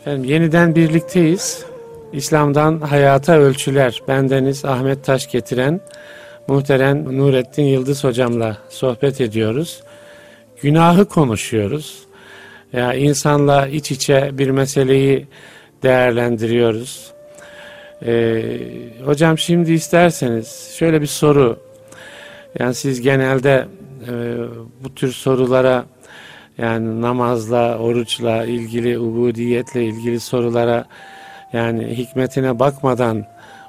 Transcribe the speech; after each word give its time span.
Efendim 0.00 0.24
yeniden 0.24 0.74
birlikteyiz. 0.74 1.64
İslam'dan 2.12 2.80
Hayata 2.80 3.38
Ölçüler. 3.38 4.02
Bendeniz 4.08 4.64
Ahmet 4.64 5.04
Taş 5.04 5.30
getiren 5.30 5.80
muhterem 6.48 7.18
Nurettin 7.18 7.62
Yıldız 7.62 8.04
hocamla 8.04 8.56
sohbet 8.68 9.20
ediyoruz. 9.20 9.82
Günahı 10.62 11.04
konuşuyoruz. 11.04 11.98
Ya 12.72 12.94
insanla 12.94 13.66
iç 13.66 13.90
içe 13.90 14.30
bir 14.32 14.50
meseleyi 14.50 15.26
değerlendiriyoruz. 15.82 17.12
Ee, 18.06 18.42
hocam 19.04 19.38
şimdi 19.38 19.72
isterseniz 19.72 20.74
şöyle 20.78 21.00
bir 21.00 21.06
soru. 21.06 21.58
Yani 22.58 22.74
siz 22.74 23.00
genelde 23.00 23.66
e, 24.08 24.12
bu 24.84 24.94
tür 24.94 25.12
sorulara 25.12 25.84
yani 26.60 27.00
namazla, 27.00 27.78
oruçla 27.78 28.44
ilgili, 28.44 28.98
ubudiyetle 28.98 29.84
ilgili 29.84 30.20
sorulara 30.20 30.84
yani 31.52 31.86
hikmetine 31.86 32.58
bakmadan 32.58 33.24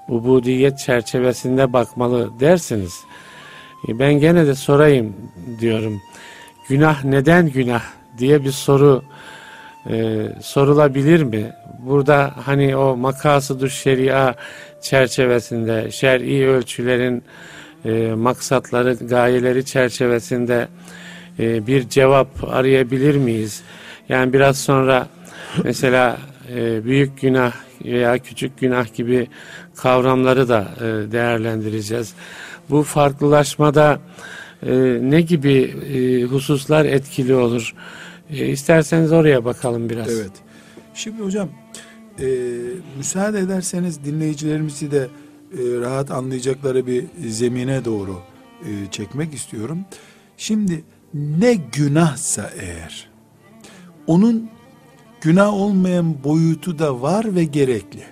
ubudiyet 0.07 0.79
çerçevesinde 0.79 1.73
bakmalı 1.73 2.39
dersiniz. 2.39 3.03
E, 3.87 3.99
ben 3.99 4.13
gene 4.13 4.47
de 4.47 4.55
sorayım 4.55 5.15
diyorum. 5.59 6.01
Günah 6.69 7.03
neden 7.03 7.49
günah 7.49 7.83
diye 8.17 8.43
bir 8.43 8.51
soru 8.51 9.03
e, 9.89 10.25
sorulabilir 10.41 11.23
mi? 11.23 11.53
Burada 11.79 12.33
hani 12.45 12.75
o 12.75 12.97
makasıdır 12.97 13.69
şeria 13.69 14.35
çerçevesinde, 14.81 15.91
şer'i 15.91 16.47
ölçülerin 16.47 17.23
e, 17.85 18.13
maksatları, 18.13 18.93
gayeleri 18.93 19.65
çerçevesinde 19.65 20.67
e, 21.39 21.67
bir 21.67 21.89
cevap 21.89 22.43
arayabilir 22.43 23.15
miyiz? 23.15 23.61
Yani 24.09 24.33
biraz 24.33 24.59
sonra 24.59 25.07
mesela 25.63 26.17
e, 26.55 26.85
büyük 26.85 27.21
günah 27.21 27.53
veya 27.85 28.17
küçük 28.17 28.59
günah 28.59 28.93
gibi 28.95 29.27
kavramları 29.75 30.49
da 30.49 30.67
e, 30.77 31.11
değerlendireceğiz. 31.11 32.13
Bu 32.69 32.83
farklılaşmada 32.83 33.99
e, 34.63 34.71
ne 35.01 35.21
gibi 35.21 35.53
e, 35.93 36.23
hususlar 36.23 36.85
etkili 36.85 37.35
olur? 37.35 37.75
E, 38.29 38.47
isterseniz 38.47 39.11
oraya 39.11 39.45
bakalım 39.45 39.89
biraz. 39.89 40.09
Evet. 40.09 40.31
Şimdi 40.93 41.23
hocam 41.23 41.49
e, 42.19 42.27
müsaade 42.97 43.39
ederseniz 43.39 44.05
dinleyicilerimizi 44.05 44.91
de 44.91 45.07
e, 45.53 45.57
rahat 45.81 46.11
anlayacakları 46.11 46.87
bir 46.87 47.05
zemine 47.27 47.85
doğru 47.85 48.19
e, 48.61 48.91
çekmek 48.91 49.33
istiyorum. 49.33 49.79
Şimdi 50.37 50.83
ne 51.13 51.53
günahsa 51.53 52.51
eğer 52.59 53.09
onun 54.07 54.49
günah 55.21 55.53
olmayan 55.53 56.23
boyutu 56.23 56.79
da 56.79 57.01
var 57.01 57.35
ve 57.35 57.43
gerekli. 57.43 58.03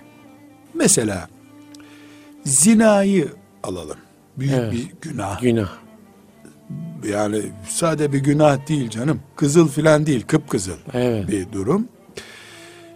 Mesela 0.74 1.28
zinayı 2.44 3.28
alalım. 3.62 3.96
Büyük 4.36 4.54
Evet. 4.54 4.72
bir 4.72 4.88
günah. 5.00 5.40
Günah. 5.40 5.70
Yani 7.08 7.42
sade 7.68 8.12
bir 8.12 8.18
günah 8.18 8.68
değil 8.68 8.90
canım. 8.90 9.20
Kızıl 9.36 9.68
filan 9.68 10.06
değil, 10.06 10.24
kıpkızıl 10.26 10.76
Evet. 10.92 11.28
bir 11.28 11.52
durum. 11.52 11.88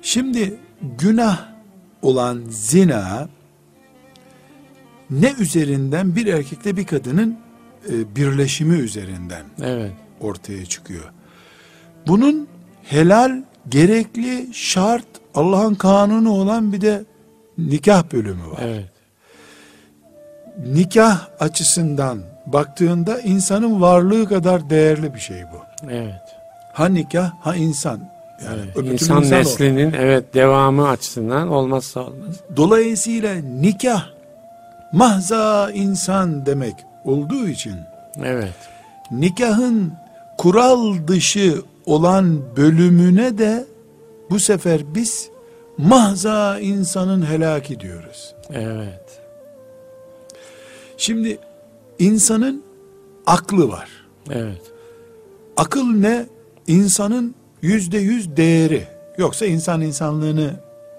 Şimdi 0.02 0.54
günah 0.98 1.48
olan 2.02 2.42
zina 2.48 3.28
ne 5.10 5.32
üzerinden 5.38 6.16
bir 6.16 6.26
erkekle 6.26 6.76
bir 6.76 6.86
kadının 6.86 7.38
e, 7.90 8.16
birleşimi 8.16 8.74
üzerinden 8.74 9.44
Evet. 9.62 9.92
ortaya 10.20 10.66
çıkıyor. 10.66 11.04
Bunun 12.06 12.48
helal, 12.82 13.42
gerekli, 13.68 14.48
şart, 14.52 15.06
Allah'ın 15.34 15.74
kanunu 15.74 16.30
olan 16.30 16.72
bir 16.72 16.80
de 16.80 17.04
nikah 17.58 18.12
bölümü 18.12 18.46
var. 18.50 18.60
Evet. 18.62 18.88
Nikah 20.66 21.28
açısından 21.40 22.18
baktığında 22.46 23.20
insanın 23.20 23.80
varlığı 23.80 24.28
kadar 24.28 24.70
değerli 24.70 25.14
bir 25.14 25.20
şey 25.20 25.42
bu. 25.52 25.86
Evet. 25.90 26.20
Ha 26.72 26.86
nikah 26.86 27.32
ha 27.40 27.56
insan. 27.56 28.14
Yani 28.44 28.60
evet. 28.76 28.76
İnsan 28.76 28.92
insan 29.22 29.36
o. 29.38 29.40
neslinin 29.40 29.92
evet 29.92 30.34
devamı 30.34 30.88
açısından 30.88 31.48
olmazsa 31.48 32.00
olmaz. 32.00 32.40
Dolayısıyla 32.56 33.34
nikah 33.34 34.06
mahza 34.92 35.70
insan 35.70 36.46
demek 36.46 36.74
olduğu 37.04 37.48
için 37.48 37.74
Evet. 38.24 38.54
nikahın 39.10 39.92
kural 40.38 40.94
dışı 41.08 41.62
olan 41.86 42.56
bölümüne 42.56 43.38
de 43.38 43.64
bu 44.30 44.38
sefer 44.38 44.94
biz 44.94 45.28
mahza 45.78 46.58
insanın 46.60 47.26
helaki 47.26 47.80
diyoruz. 47.80 48.34
Evet. 48.52 49.20
Şimdi 50.96 51.38
insanın 51.98 52.64
aklı 53.26 53.68
var. 53.68 53.88
Evet. 54.30 54.60
Akıl 55.56 55.84
ne? 55.84 56.26
İnsanın 56.66 57.34
yüzde 57.62 57.98
yüz 57.98 58.36
değeri. 58.36 58.86
Yoksa 59.18 59.46
insan 59.46 59.80
insanlığını 59.80 60.50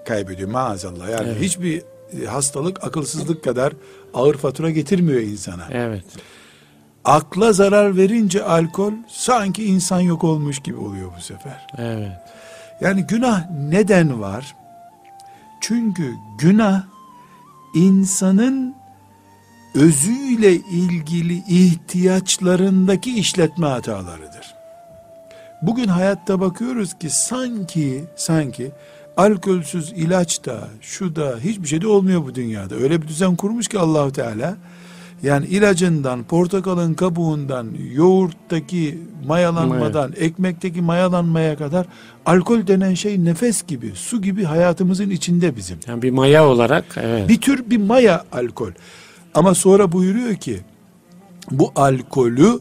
kaybediyor 0.06 0.50
maazallah. 0.50 1.08
Yani 1.10 1.28
Evet. 1.28 1.40
hiçbir 1.42 1.82
hastalık 2.26 2.84
akılsızlık 2.84 3.44
kadar 3.44 3.72
ağır 4.16 4.36
fatura 4.36 4.70
getirmiyor 4.70 5.20
insana. 5.20 5.68
Evet. 5.72 6.04
Akla 7.04 7.52
zarar 7.52 7.96
verince 7.96 8.44
alkol 8.44 8.92
sanki 9.08 9.64
insan 9.64 10.00
yok 10.00 10.24
olmuş 10.24 10.58
gibi 10.58 10.76
oluyor 10.76 11.10
bu 11.18 11.22
sefer. 11.22 11.66
Evet. 11.78 12.20
Yani 12.80 13.02
günah 13.02 13.50
neden 13.50 14.20
var? 14.20 14.56
Çünkü 15.60 16.14
günah 16.38 16.84
insanın 17.74 18.74
özüyle 19.74 20.54
ilgili 20.54 21.42
ihtiyaçlarındaki 21.48 23.18
işletme 23.18 23.66
hatalarıdır. 23.66 24.54
Bugün 25.62 25.88
hayatta 25.88 26.40
bakıyoruz 26.40 26.94
ki 26.94 27.10
sanki 27.10 28.04
sanki 28.16 28.72
alkolsüz 29.16 29.92
ilaç 29.92 30.44
da 30.44 30.68
şu 30.80 31.16
da 31.16 31.38
hiçbir 31.44 31.68
şey 31.68 31.80
de 31.80 31.88
olmuyor 31.88 32.24
bu 32.24 32.34
dünyada. 32.34 32.74
Öyle 32.74 33.02
bir 33.02 33.08
düzen 33.08 33.36
kurmuş 33.36 33.68
ki 33.68 33.78
Allahu 33.78 34.12
Teala 34.12 34.56
yani 35.22 35.46
ilacından, 35.46 36.24
portakalın 36.24 36.94
kabuğundan, 36.94 37.68
yoğurttaki 37.92 38.98
mayalanmadan, 39.26 40.12
ekmekteki 40.16 40.80
mayalanmaya 40.80 41.56
kadar 41.56 41.86
alkol 42.26 42.66
denen 42.66 42.94
şey 42.94 43.24
nefes 43.24 43.66
gibi, 43.66 43.92
su 43.94 44.22
gibi 44.22 44.44
hayatımızın 44.44 45.10
içinde 45.10 45.56
bizim. 45.56 45.78
Yani 45.86 46.02
bir 46.02 46.10
maya 46.10 46.46
olarak 46.46 46.84
evet. 46.96 47.28
Bir 47.28 47.40
tür 47.40 47.70
bir 47.70 47.76
maya 47.76 48.24
alkol. 48.32 48.70
Ama 49.34 49.54
sonra 49.54 49.92
buyuruyor 49.92 50.34
ki 50.34 50.60
bu 51.50 51.72
alkolü 51.76 52.60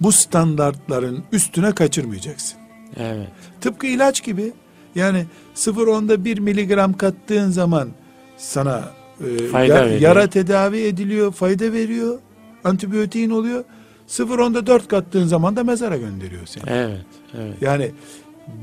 bu 0.00 0.12
standartların 0.12 1.24
üstüne 1.32 1.72
kaçırmayacaksın. 1.72 2.58
Evet. 2.96 3.28
Tıpkı 3.60 3.86
ilaç 3.86 4.24
gibi. 4.24 4.52
Yani 4.96 5.24
0.10'da 5.54 6.24
1 6.24 6.38
miligram 6.38 6.92
kattığın 6.92 7.50
zaman 7.50 7.88
sana 8.36 8.84
e, 9.20 9.46
Fayda 9.46 9.74
ya- 9.74 9.84
veriyor. 9.84 10.00
yara 10.00 10.26
tedavi 10.26 10.78
ediliyor, 10.78 11.32
fayda 11.32 11.72
veriyor, 11.72 12.18
antibiyotiğin 12.64 13.30
oluyor. 13.30 13.64
0.10'da 14.08 14.66
4 14.66 14.88
kattığın 14.88 15.26
zaman 15.26 15.56
da 15.56 15.64
mezara 15.64 15.96
gönderiyor 15.96 16.46
seni. 16.46 16.64
Evet. 16.66 17.00
Evet. 17.38 17.54
Yani 17.60 17.90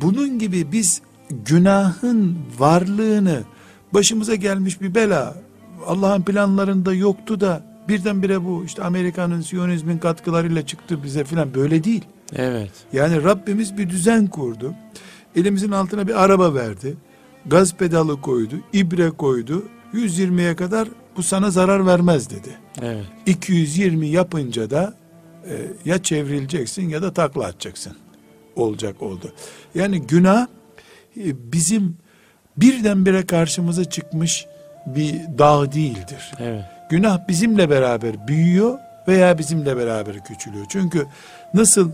bunun 0.02 0.40
gibi 0.40 0.72
biz 0.72 1.02
günahın 1.30 2.38
varlığını 2.60 3.40
başımıza 3.94 4.36
gelmiş 4.36 4.82
bir 4.82 4.96
bela 4.96 5.36
Allah'ın 5.88 6.22
planlarında 6.22 6.94
yoktu 6.94 7.40
da 7.42 7.64
birdenbire 7.88 8.46
bu 8.46 8.64
işte 8.66 8.84
Amerika'nın 8.84 9.42
Siyonizmin 9.42 9.98
katkılarıyla 9.98 10.66
çıktı 10.66 11.04
bize 11.04 11.24
filan 11.24 11.54
böyle 11.54 11.84
değil. 11.84 12.02
Evet. 12.36 12.72
Yani 12.94 13.24
Rabbimiz 13.24 13.78
bir 13.78 13.90
düzen 13.90 14.28
kurdu. 14.28 14.74
Elimizin 15.36 15.72
altına 15.72 16.08
bir 16.08 16.24
araba 16.24 16.54
verdi. 16.54 16.96
Gaz 17.46 17.74
pedalı 17.74 18.22
koydu, 18.22 18.56
ibre 18.74 19.10
koydu. 19.10 19.66
120'ye 19.94 20.56
kadar 20.56 20.88
bu 21.18 21.24
sana 21.24 21.52
zarar 21.52 21.86
vermez 21.86 22.30
dedi. 22.30 22.58
Evet. 22.82 23.06
220 23.26 24.08
yapınca 24.08 24.70
da 24.70 24.94
e, 25.50 25.54
ya 25.86 26.04
çevrileceksin 26.04 26.90
ya 26.90 27.02
da 27.02 27.14
takla 27.14 27.46
atacaksın. 27.46 27.94
Olacak 28.56 29.02
oldu. 29.02 29.34
Yani 29.76 30.02
günah 30.02 30.48
e, 31.18 31.52
bizim 31.52 31.98
birdenbire 32.58 33.26
karşımıza 33.26 33.86
çıkmış 33.86 34.46
bir 34.86 35.14
dağ 35.38 35.72
değildir. 35.72 36.32
Evet. 36.40 36.64
Günah 36.90 37.28
bizimle 37.28 37.70
beraber 37.70 38.28
büyüyor 38.28 38.80
veya 39.08 39.38
bizimle 39.38 39.78
beraber 39.78 40.24
küçülüyor. 40.26 40.66
Çünkü 40.70 41.06
nasıl 41.54 41.92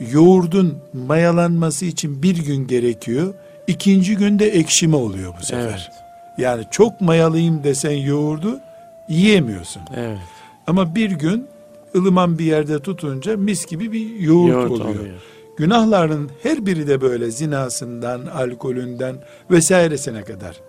yoğurdun 0.00 0.78
mayalanması 0.92 1.84
için 1.84 2.22
bir 2.22 2.44
gün 2.44 2.66
gerekiyor, 2.66 3.34
ikinci 3.66 4.16
günde 4.16 4.46
ekşime 4.48 4.96
oluyor 4.96 5.34
bu 5.40 5.44
sefer. 5.44 5.62
Evet. 5.68 5.90
Yani 6.38 6.64
çok 6.70 7.00
mayalıyım 7.00 7.64
desen 7.64 7.90
yoğurdu 7.96 8.60
yiyemiyorsun. 9.08 9.82
Evet. 9.96 10.18
Ama 10.66 10.94
bir 10.94 11.10
gün 11.10 11.46
ılıman 11.94 12.38
bir 12.38 12.44
yerde 12.44 12.78
tutunca 12.78 13.36
mis 13.36 13.66
gibi 13.66 13.92
bir 13.92 14.20
yoğurt, 14.20 14.52
Yoğurt 14.52 14.70
oluyor. 14.70 14.88
oluyor. 15.00 15.14
Günahların 15.58 16.30
her 16.42 16.66
biri 16.66 16.88
de 16.88 17.00
böyle 17.00 17.30
zinasından, 17.30 18.26
alkolünden 18.26 19.16
vesairesine 19.50 20.22
kadar. 20.24 20.60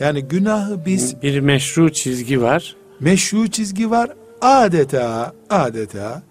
Yani 0.00 0.22
günahı 0.22 0.86
biz 0.86 1.22
Bir 1.22 1.40
meşru 1.40 1.92
çizgi 1.92 2.42
var. 2.42 2.76
meşru 3.00 3.48
çizgi 3.50 3.90
var. 3.90 4.10
Adeta, 4.40 5.32
adeta 5.50 6.22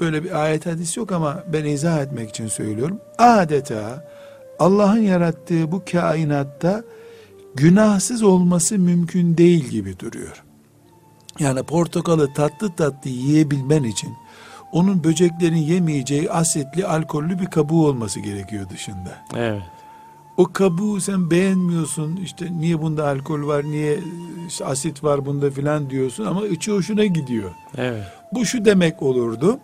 böyle 0.00 0.24
bir 0.24 0.42
ayet 0.42 0.66
hadis 0.66 0.96
yok 0.96 1.12
ama 1.12 1.44
ben 1.52 1.64
izah 1.64 2.02
etmek 2.02 2.30
için 2.30 2.48
söylüyorum. 2.48 3.00
Adeta 3.18 4.04
Allah'ın 4.58 5.00
yarattığı 5.00 5.72
bu 5.72 5.82
kainatta 5.92 6.84
günahsız 7.54 8.22
olması 8.22 8.78
mümkün 8.78 9.36
değil 9.36 9.64
gibi 9.64 9.98
duruyor. 9.98 10.42
Yani 11.38 11.62
portakalı 11.62 12.34
tatlı 12.34 12.76
tatlı 12.76 13.10
yiyebilmen 13.10 13.82
için 13.82 14.10
onun 14.72 15.04
böceklerin 15.04 15.56
yemeyeceği 15.56 16.30
asitli 16.30 16.86
alkollü 16.86 17.38
bir 17.38 17.46
kabuğu 17.46 17.86
olması 17.86 18.20
gerekiyor 18.20 18.68
dışında. 18.70 19.26
Evet. 19.36 19.62
O 20.40 20.52
kabuğu 20.52 21.00
sen 21.00 21.30
beğenmiyorsun 21.30 22.16
işte 22.16 22.48
niye 22.58 22.82
bunda 22.82 23.08
alkol 23.08 23.46
var 23.46 23.64
niye 23.64 23.98
işte 24.48 24.64
asit 24.64 25.04
var 25.04 25.26
bunda 25.26 25.50
filan 25.50 25.90
diyorsun 25.90 26.24
ama 26.24 26.46
içi 26.46 26.72
hoşuna 26.72 27.04
gidiyor. 27.04 27.50
Evet. 27.76 28.04
Bu 28.32 28.44
şu 28.44 28.64
demek 28.64 29.02
olurdu. 29.02 29.58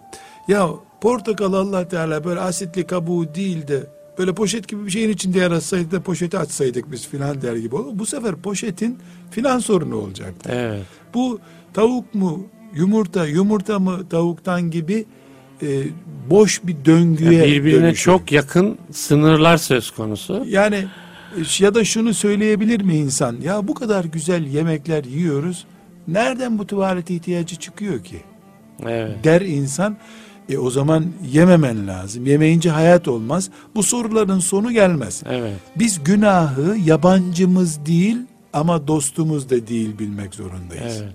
Ya 0.48 0.68
portakal 1.00 1.52
Allah 1.52 1.88
Teala 1.88 2.24
böyle 2.24 2.40
asitli 2.40 2.86
kabuğu 2.86 3.34
değil 3.34 3.68
de 3.68 3.86
böyle 4.18 4.34
poşet 4.34 4.68
gibi 4.68 4.86
bir 4.86 4.90
şeyin 4.90 5.10
içinde 5.10 5.38
yaratsaydı 5.38 5.90
da 5.90 6.00
poşeti 6.02 6.38
açsaydık 6.38 6.92
biz 6.92 7.08
filan 7.08 7.42
der 7.42 7.56
gibi 7.56 7.76
olur. 7.76 7.98
Bu 7.98 8.06
sefer 8.06 8.36
poşetin 8.36 8.98
filan 9.30 9.58
sorunu 9.58 9.96
olacaktı. 9.96 10.50
Evet. 10.52 10.84
Bu 11.14 11.40
tavuk 11.74 12.14
mu 12.14 12.46
yumurta 12.74 13.26
yumurta 13.26 13.78
mı 13.78 14.08
tavuktan 14.08 14.70
gibi 14.70 15.06
e, 15.62 15.82
boş 16.30 16.60
bir 16.64 16.76
döngüye 16.84 17.44
Birbirine 17.44 17.82
dönüşüyor. 17.82 18.18
çok 18.18 18.32
yakın 18.32 18.78
sınırlar 18.92 19.56
söz 19.56 19.90
konusu. 19.90 20.44
Yani 20.48 20.76
e, 21.36 21.40
ya 21.64 21.74
da 21.74 21.84
şunu 21.84 22.14
söyleyebilir 22.14 22.80
mi 22.82 22.96
insan? 22.96 23.36
Ya 23.42 23.68
bu 23.68 23.74
kadar 23.74 24.04
güzel 24.04 24.46
yemekler 24.46 25.04
yiyoruz. 25.04 25.66
Nereden 26.08 26.58
bu 26.58 26.66
tuvalet 26.66 27.10
ihtiyacı 27.10 27.56
çıkıyor 27.56 28.04
ki? 28.04 28.20
Evet. 28.86 29.24
Der 29.24 29.40
insan. 29.40 29.96
E 30.48 30.58
o 30.58 30.70
zaman 30.70 31.06
yememen 31.32 31.86
lazım. 31.86 32.26
Yemeyince 32.26 32.70
hayat 32.70 33.08
olmaz. 33.08 33.50
Bu 33.74 33.82
soruların 33.82 34.38
sonu 34.38 34.72
gelmez. 34.72 35.22
Evet. 35.30 35.56
Biz 35.76 36.04
günahı 36.04 36.76
yabancımız 36.84 37.86
değil 37.86 38.16
ama 38.52 38.86
dostumuz 38.86 39.50
da 39.50 39.66
değil 39.66 39.98
bilmek 39.98 40.34
zorundayız. 40.34 41.00
Evet. 41.02 41.14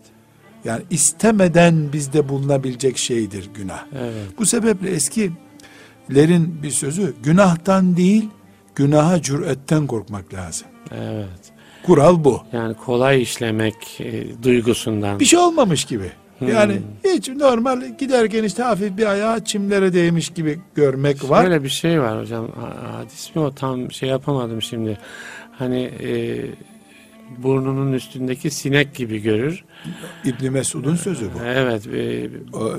Yani 0.66 0.82
istemeden 0.90 1.94
bizde 1.94 2.30
bulunabilecek 2.30 2.98
şeydir 2.98 3.50
günah. 3.54 3.86
Evet. 4.00 4.28
Bu 4.40 4.46
sebeple 4.46 4.90
eskilerin 4.90 6.64
bir 6.64 6.72
sözü 6.72 7.14
günahtan 7.24 7.98
değil 7.98 8.30
günaha 8.76 9.22
cüretten 9.22 9.88
korkmak 9.88 10.34
lazım. 10.34 10.68
Evet. 10.92 11.52
Kural 11.84 12.24
bu. 12.24 12.42
Yani 12.54 12.74
kolay 12.74 13.22
işlemek 13.22 14.02
e, 14.02 14.44
duygusundan. 14.44 15.20
Bir 15.20 15.26
şey 15.26 15.40
olmamış 15.40 15.86
gibi. 15.86 16.12
Hmm. 16.40 16.48
Yani 16.48 16.82
hiç 17.04 17.30
normal 17.30 17.98
giderken 17.98 18.44
işte 18.44 18.64
hafif 18.64 18.98
bir 18.98 19.06
ayağı 19.06 19.44
çimlere 19.44 19.94
değmiş 19.94 20.30
gibi 20.30 20.60
görmek 20.76 21.30
var. 21.30 21.44
Böyle 21.44 21.64
bir 21.64 21.70
şey 21.70 22.02
var 22.02 22.22
hocam. 22.22 22.48
Ha- 22.60 22.98
Hadis 22.98 23.36
mi 23.36 23.42
o 23.42 23.52
tam 23.52 23.92
şey 23.92 24.10
yapamadım 24.10 24.62
şimdi. 24.62 24.98
Hani 25.52 25.82
e, 25.82 26.42
burnunun 27.38 27.94
üstündeki 27.94 28.52
sinek 28.52 28.96
gibi 28.96 29.20
görür. 29.22 29.64
İbn 30.26 30.52
Mesud'un 30.52 30.96
sözü 30.96 31.26
bu. 31.26 31.44
Evet. 31.46 31.88
e, 31.88 32.30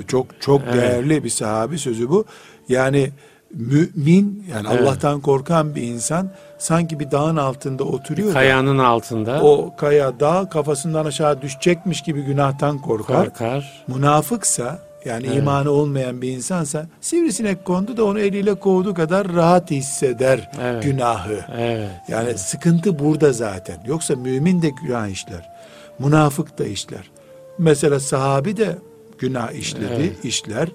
Çok 0.07 0.41
çok 0.41 0.61
Evet. 0.65 0.73
değerli 0.73 1.23
bir 1.23 1.29
sahabi 1.29 1.77
sözü 1.77 2.09
bu. 2.09 2.25
Yani 2.69 3.09
mümin 3.53 4.45
yani 4.51 4.67
Evet. 4.71 4.81
Allah'tan 4.81 5.21
korkan 5.21 5.75
bir 5.75 5.81
insan 5.81 6.31
sanki 6.57 6.99
bir 6.99 7.11
dağın 7.11 7.35
altında 7.37 7.83
oturuyor 7.83 8.29
da 8.29 8.33
kayanın 8.33 8.77
altında 8.77 9.41
o 9.43 9.75
kaya 9.75 10.19
dağ 10.19 10.49
kafasından 10.49 11.05
aşağı 11.05 11.41
düşecekmiş 11.41 12.01
gibi 12.01 12.21
günahtan 12.21 12.77
korkar. 12.77 13.25
korkar. 13.29 13.83
Münafıksa 13.87 14.79
yani 15.05 15.27
Evet. 15.27 15.37
imanı 15.37 15.69
olmayan 15.71 16.21
bir 16.21 16.29
insansa 16.29 16.87
sivrisinek 17.01 17.65
kondu 17.65 17.97
da 17.97 18.05
onu 18.05 18.19
eliyle 18.19 18.55
kovduğu 18.55 18.93
kadar 18.93 19.33
rahat 19.33 19.71
hisseder 19.71 20.51
Evet. 20.61 20.83
günahı. 20.83 21.45
Evet. 21.57 21.89
Yani 22.07 22.37
sıkıntı 22.37 22.99
burada 22.99 23.33
zaten. 23.33 23.83
Yoksa 23.87 24.15
mümin 24.15 24.61
de 24.61 24.69
günah 24.69 25.07
işler. 25.07 25.49
Münafık 25.99 26.57
da 26.57 26.65
işler. 26.65 27.11
Mesela 27.57 27.99
sahabi 27.99 28.57
de 28.57 28.77
günah 29.17 29.51
işledi, 29.51 29.93
Evet. 29.95 30.25
işler. 30.25 30.69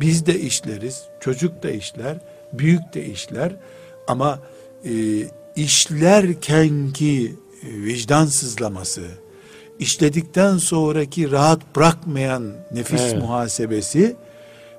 Biz 0.00 0.26
de 0.26 0.40
işleriz. 0.40 1.02
Çocuk 1.20 1.62
da 1.62 1.70
işler. 1.70 2.16
Büyük 2.52 2.94
de 2.94 3.04
işler. 3.06 3.56
Ama 4.08 4.38
e, 4.84 4.90
işlerken 5.56 6.92
ki 6.92 7.34
e, 7.62 7.68
vicdan 7.82 8.26
sızlaması, 8.26 9.02
işledikten 9.78 10.56
sonraki 10.56 11.30
rahat 11.30 11.76
bırakmayan 11.76 12.52
nefis 12.72 13.00
Evet. 13.00 13.22
muhasebesi 13.22 14.16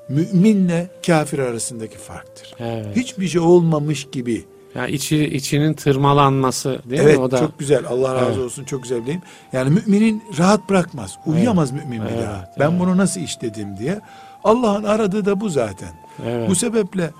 müminle 0.09 0.87
kafir 1.05 1.39
arasındaki 1.39 1.97
farktır. 1.97 2.53
Evet. 2.59 2.95
Hiçbir 2.95 3.27
şey 3.27 3.41
olmamış 3.41 4.07
gibi 4.11 4.45
Yani 4.75 4.91
içi, 4.91 5.17
içinin 5.25 5.73
tırmalanması 5.73 6.79
değil 6.89 7.01
evet 7.01 7.17
mi? 7.17 7.23
O 7.23 7.31
da 7.31 7.37
çok 7.39 7.59
güzel 7.59 7.85
Allah 7.89 8.15
razı 8.15 8.25
Evet. 8.25 8.37
olsun 8.37 8.63
çok 8.63 8.83
güzel 8.83 9.05
diyeyim. 9.05 9.21
Yani 9.53 9.69
müminin 9.69 10.23
rahat 10.37 10.69
bırakmaz. 10.69 11.17
Uyuyamaz 11.25 11.71
mümin 11.71 12.01
bir 12.01 12.09
Evet, 12.11 12.23
daha. 12.23 12.53
Ben 12.59 12.69
evet. 12.69 12.79
bunu 12.79 12.97
nasıl 12.97 13.21
işledim 13.21 13.77
diye. 13.77 13.99
Allah'ın 14.43 14.83
aradığı 14.83 15.25
da 15.25 15.39
bu 15.41 15.49
zaten. 15.49 15.89
evet. 16.25 16.49
Bu 16.49 16.55
sebeple 16.55 17.11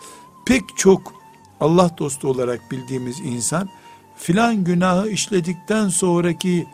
pek 0.45 0.61
çok 0.77 1.13
Allah 1.61 1.91
dostu 1.97 2.27
olarak 2.27 2.59
bildiğimiz 2.71 3.19
insan 3.19 3.69
filan 4.17 4.63
günahı 4.63 5.09
işledikten 5.09 5.89
sonraki 5.89 6.67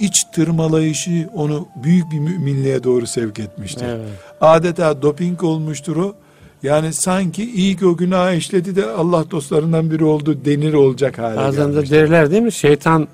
iç 0.00 0.24
tırmalayışı 0.24 1.28
onu 1.34 1.68
büyük 1.82 2.10
bir 2.12 2.18
müminliğe 2.18 2.84
doğru 2.84 3.06
sevk 3.06 3.38
etmiştir. 3.38 3.86
Evet. 3.88 4.08
Adeta 4.40 5.02
doping 5.02 5.44
olmuştur 5.44 5.96
o. 5.96 6.14
Yani 6.62 6.92
sanki 6.92 7.50
iyi 7.50 7.76
ki 7.76 7.86
o 7.86 7.96
günahı 7.96 8.34
işledi 8.34 8.76
de 8.76 8.86
Allah 8.86 9.30
dostlarından 9.30 9.90
biri 9.90 10.04
oldu 10.04 10.44
denir 10.44 10.72
olacak 10.72 11.18
hale 11.18 11.36
Bazen 11.36 11.68
de 11.68 11.72
gelmiştir. 11.72 11.96
derler 11.96 12.30
değil 12.30 12.42
mi? 12.42 12.52
Şeytan 12.52 13.08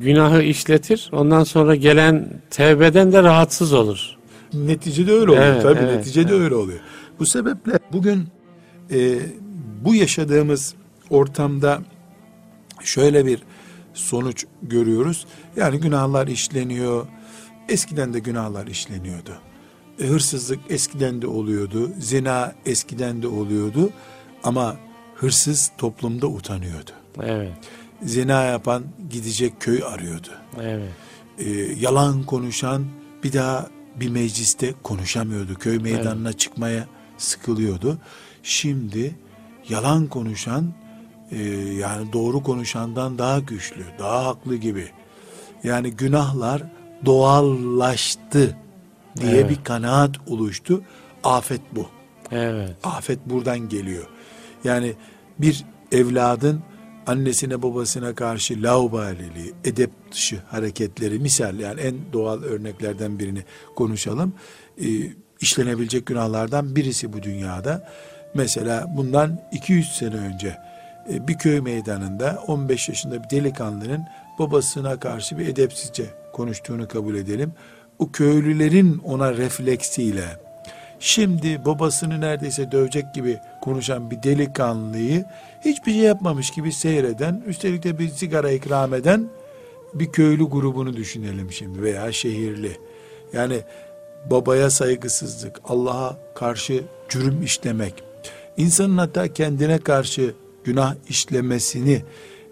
günahı 0.00 0.42
işletir. 0.42 1.10
Ondan 1.12 1.44
sonra 1.44 1.74
gelen 1.74 2.28
tevbeden 2.50 3.12
de 3.12 3.22
rahatsız 3.22 3.72
olur. 3.72 4.16
Neticede 4.54 5.12
öyle 5.12 5.30
oluyor. 5.30 5.44
Evet, 5.46 5.62
Tabii 5.62 5.78
evet, 5.78 5.96
neticede 5.96 6.32
evet. 6.32 6.42
öyle 6.44 6.54
oluyor. 6.54 6.78
Bu 7.18 7.26
sebeple 7.26 7.78
bugün 7.92 8.24
e, 8.90 9.18
bu 9.84 9.94
yaşadığımız 9.94 10.74
ortamda 11.10 11.78
şöyle 12.84 13.26
bir 13.26 13.38
sonuç 13.94 14.46
görüyoruz. 14.62 15.26
Yani 15.56 15.78
günahlar 15.78 16.28
işleniyor. 16.28 17.06
Eskiden 17.68 18.14
de 18.14 18.18
günahlar 18.18 18.66
işleniyordu. 18.66 19.38
E, 20.00 20.06
hırsızlık 20.06 20.60
eskiden 20.68 21.22
de 21.22 21.26
oluyordu. 21.26 21.90
Zina 21.98 22.52
eskiden 22.66 23.22
de 23.22 23.28
oluyordu. 23.28 23.90
Ama 24.44 24.76
hırsız 25.14 25.72
toplumda 25.78 26.26
utanıyordu. 26.26 26.90
Evet. 27.22 27.52
Zina 28.02 28.42
yapan 28.42 28.84
gidecek 29.10 29.60
köy 29.60 29.82
arıyordu. 29.84 30.28
Evet. 30.60 30.88
e, 31.38 31.50
yalan 31.80 32.22
konuşan 32.22 32.84
bir 33.24 33.32
daha 33.32 33.68
bir 34.00 34.08
mecliste 34.08 34.74
konuşamıyordu. 34.82 35.54
Köy 35.54 35.78
meydanına 35.78 36.32
çıkmaya 36.32 36.86
sıkılıyordu. 37.18 37.98
Şimdi 38.42 39.14
yalan 39.68 40.06
konuşan 40.06 40.74
e, 41.30 41.42
yani 41.78 42.12
doğru 42.12 42.42
konuşandan 42.42 43.18
daha 43.18 43.38
güçlü, 43.38 43.84
daha 43.98 44.26
haklı 44.26 44.56
gibi. 44.56 44.88
Yani 45.64 45.90
günahlar 45.90 46.62
doğallaştı 47.04 48.56
diye 49.20 49.32
Evet. 49.36 49.50
bir 49.50 49.64
kanaat 49.64 50.10
oluştu. 50.28 50.82
Afet 51.24 51.60
bu. 51.72 51.86
Evet. 52.30 52.76
Afet 52.84 53.18
buradan 53.26 53.68
geliyor. 53.68 54.06
Yani 54.64 54.94
bir 55.38 55.64
evladın 55.92 56.60
annesine 57.06 57.62
babasına 57.62 58.14
karşı 58.14 58.62
laubaliliği, 58.62 59.52
edep 59.64 59.90
dışı 60.12 60.42
hareketleri 60.50 61.18
misal 61.18 61.58
yani 61.58 61.80
en 61.80 61.94
doğal 62.12 62.42
örneklerden 62.42 63.18
birini 63.18 63.44
konuşalım. 63.76 64.34
Ee, 64.80 64.84
işlenebilecek 65.40 66.06
günahlardan 66.06 66.76
birisi 66.76 67.12
bu 67.12 67.22
dünyada. 67.22 67.88
Mesela 68.34 68.86
bundan 68.96 69.40
200 69.52 69.88
sene 69.96 70.14
önce 70.14 70.56
bir 71.08 71.38
köy 71.38 71.60
meydanında 71.60 72.42
15 72.46 72.88
yaşında 72.88 73.24
bir 73.24 73.30
delikanlının 73.30 74.04
babasına 74.38 75.00
karşı 75.00 75.38
bir 75.38 75.48
edepsizce 75.48 76.04
konuştuğunu 76.32 76.88
kabul 76.88 77.14
edelim. 77.14 77.52
O 77.98 78.12
köylülerin 78.12 78.98
ona 78.98 79.32
refleksiyle 79.32 80.44
Şimdi 81.04 81.64
babasını 81.64 82.20
neredeyse 82.20 82.72
dövecek 82.72 83.14
gibi 83.14 83.38
konuşan 83.62 84.10
bir 84.10 84.22
delikanlıyı 84.22 85.24
hiçbir 85.64 85.92
şey 85.92 86.00
yapmamış 86.00 86.50
gibi 86.50 86.72
seyreden, 86.72 87.42
üstelik 87.46 87.82
de 87.82 87.98
bir 87.98 88.08
sigara 88.08 88.50
ikram 88.50 88.94
eden 88.94 89.28
bir 89.94 90.12
köylü 90.12 90.44
grubunu 90.44 90.96
düşünelim 90.96 91.52
şimdi 91.52 91.82
veya 91.82 92.12
şehirli. 92.12 92.76
Yani 93.32 93.60
babaya 94.30 94.70
saygısızlık, 94.70 95.60
Allah'a 95.64 96.16
karşı 96.34 96.82
cürüm 97.08 97.42
işlemek, 97.42 97.94
insanın 98.56 98.98
hatta 98.98 99.32
kendine 99.32 99.78
karşı 99.78 100.34
günah 100.64 100.94
işlemesini 101.08 102.02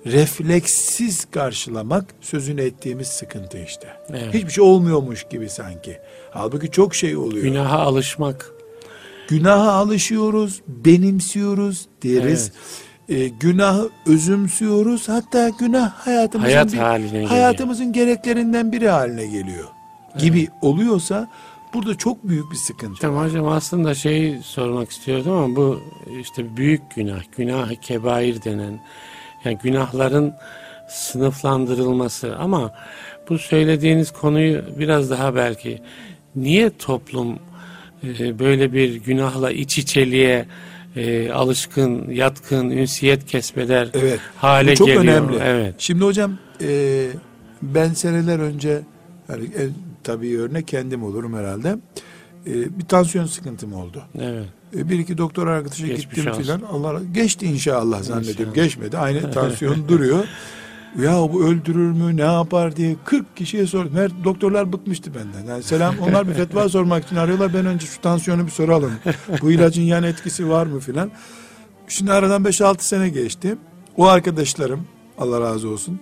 refleksiz 0.07 1.25
karşılamak 1.31 2.05
sözünü 2.21 2.61
ettiğimiz 2.63 3.09
sıkıntı 3.09 3.59
işte. 3.59 3.89
Evet. 4.11 4.35
Hiçbir 4.35 4.51
şey 4.51 4.65
olmuyormuş 4.65 5.27
gibi 5.31 5.49
sanki. 5.49 5.99
Halbuki 6.31 6.71
çok 6.71 6.95
şey 6.95 7.17
oluyor. 7.17 7.45
Günaha 7.45 7.79
alışmak. 7.79 8.51
Günaha 9.29 9.73
alışıyoruz, 9.73 10.63
benimsiyoruz 10.69 11.87
deriz. 12.03 12.53
Ee, 13.09 13.29
günahı 13.29 13.91
özümsüyoruz. 14.07 15.09
Hatta 15.09 15.49
günah 15.49 15.91
hayatımızın 15.93 16.51
Hayat 16.53 16.73
bir- 16.73 17.11
geliyor. 17.11 17.29
hayatımızın 17.29 17.93
gereklerinden 17.93 18.73
biri 18.73 18.89
haline 18.89 19.27
geliyor. 19.27 19.69
Gibi 20.19 20.49
oluyorsa 20.63 21.29
burada 21.75 21.95
çok 21.95 22.29
büyük 22.29 22.51
bir 22.51 22.57
sıkıntı. 22.57 23.01
Tamam 23.01 23.25
hocam 23.25 23.49
aslında 23.49 23.95
şey 23.95 24.39
sormak 24.45 24.91
istiyordum 24.91 25.33
ama 25.33 25.57
bu 25.57 25.81
işte 26.21 26.57
büyük 26.57 26.83
günah, 26.97 27.23
günah 27.37 27.75
kebair 27.75 28.43
denen 28.43 28.81
yani 29.45 29.59
günahların 29.63 30.35
sınıflandırılması 30.89 32.37
ama 32.37 32.75
bu 33.29 33.39
söylediğiniz 33.39 34.13
konuyu 34.13 34.63
biraz 34.79 35.11
daha 35.11 35.35
belki 35.35 35.83
niye 36.37 36.71
toplum 36.71 37.39
e, 38.05 38.39
böyle 38.39 38.73
bir 38.73 38.95
günahla 38.95 39.51
iç 39.51 39.79
içeliğe 39.79 40.47
e, 40.97 41.33
alışkın, 41.33 42.11
yatkın, 42.11 42.71
ünsiyet 42.71 43.27
kesbeder 43.27 43.89
Evet. 43.95 44.21
hale 44.37 44.75
çok 44.77 44.87
geliyor. 44.87 45.05
önemli. 45.05 45.37
Evet. 45.45 45.75
Şimdi 45.79 46.05
hocam 46.05 46.39
e, 46.61 47.07
ben 47.63 47.93
seneler 47.93 48.39
önce 48.39 48.81
yani 49.29 49.45
tabii 50.05 50.41
örnek 50.41 50.69
kendim 50.69 51.05
olurum 51.05 51.35
herhalde. 51.35 51.79
E, 52.47 52.79
bir 52.79 52.85
tansiyon 52.85 53.27
sıkıntım 53.27 53.73
oldu. 53.73 54.03
Evet. 54.21 54.47
E, 54.77 54.89
bir 54.89 54.99
iki 54.99 55.19
doktor 55.19 55.47
arkadaşa 55.47 55.87
Geçmiş 55.87 56.17
gittim 56.17 56.33
filan. 56.33 56.61
Allah 56.61 57.01
geçti 57.15 57.47
inşallah 57.47 58.03
zannediyorum. 58.03 58.41
İnşallah. 58.41 58.55
Geçmedi. 58.55 58.99
Aynı 58.99 59.31
tansiyon 59.31 59.77
duruyor. 59.89 60.25
Ya 61.03 61.13
bu 61.33 61.45
öldürür 61.45 61.93
mü 61.93 62.17
ne 62.17 62.21
yapar 62.23 62.77
diye 62.77 62.97
40 63.05 63.37
kişiye 63.37 63.67
sordum. 63.67 63.95
Her 63.95 64.25
doktorlar 64.25 64.73
bıkmıştı 64.73 65.11
benden. 65.15 65.53
Yani 65.53 65.63
selam 65.63 65.95
onlar 65.99 66.29
bir 66.29 66.35
fetva 66.35 66.69
sormak 66.69 67.05
için 67.05 67.17
arıyorlar. 67.17 67.55
Ben 67.55 67.67
önce 67.67 67.87
şu 67.87 68.01
tansiyonu 68.01 68.47
bir 68.47 68.51
soralım. 68.51 68.93
Bu 69.43 69.51
ilacın 69.51 69.83
yan 69.83 70.03
etkisi 70.03 70.49
var 70.49 70.67
mı 70.67 70.81
filan. 70.81 71.11
Şimdi 71.89 72.13
aradan 72.13 72.43
5-6 72.43 72.77
sene 72.79 73.09
geçti. 73.09 73.57
O 73.97 74.07
arkadaşlarım 74.07 74.87
Allah 75.19 75.41
razı 75.41 75.69
olsun 75.69 76.01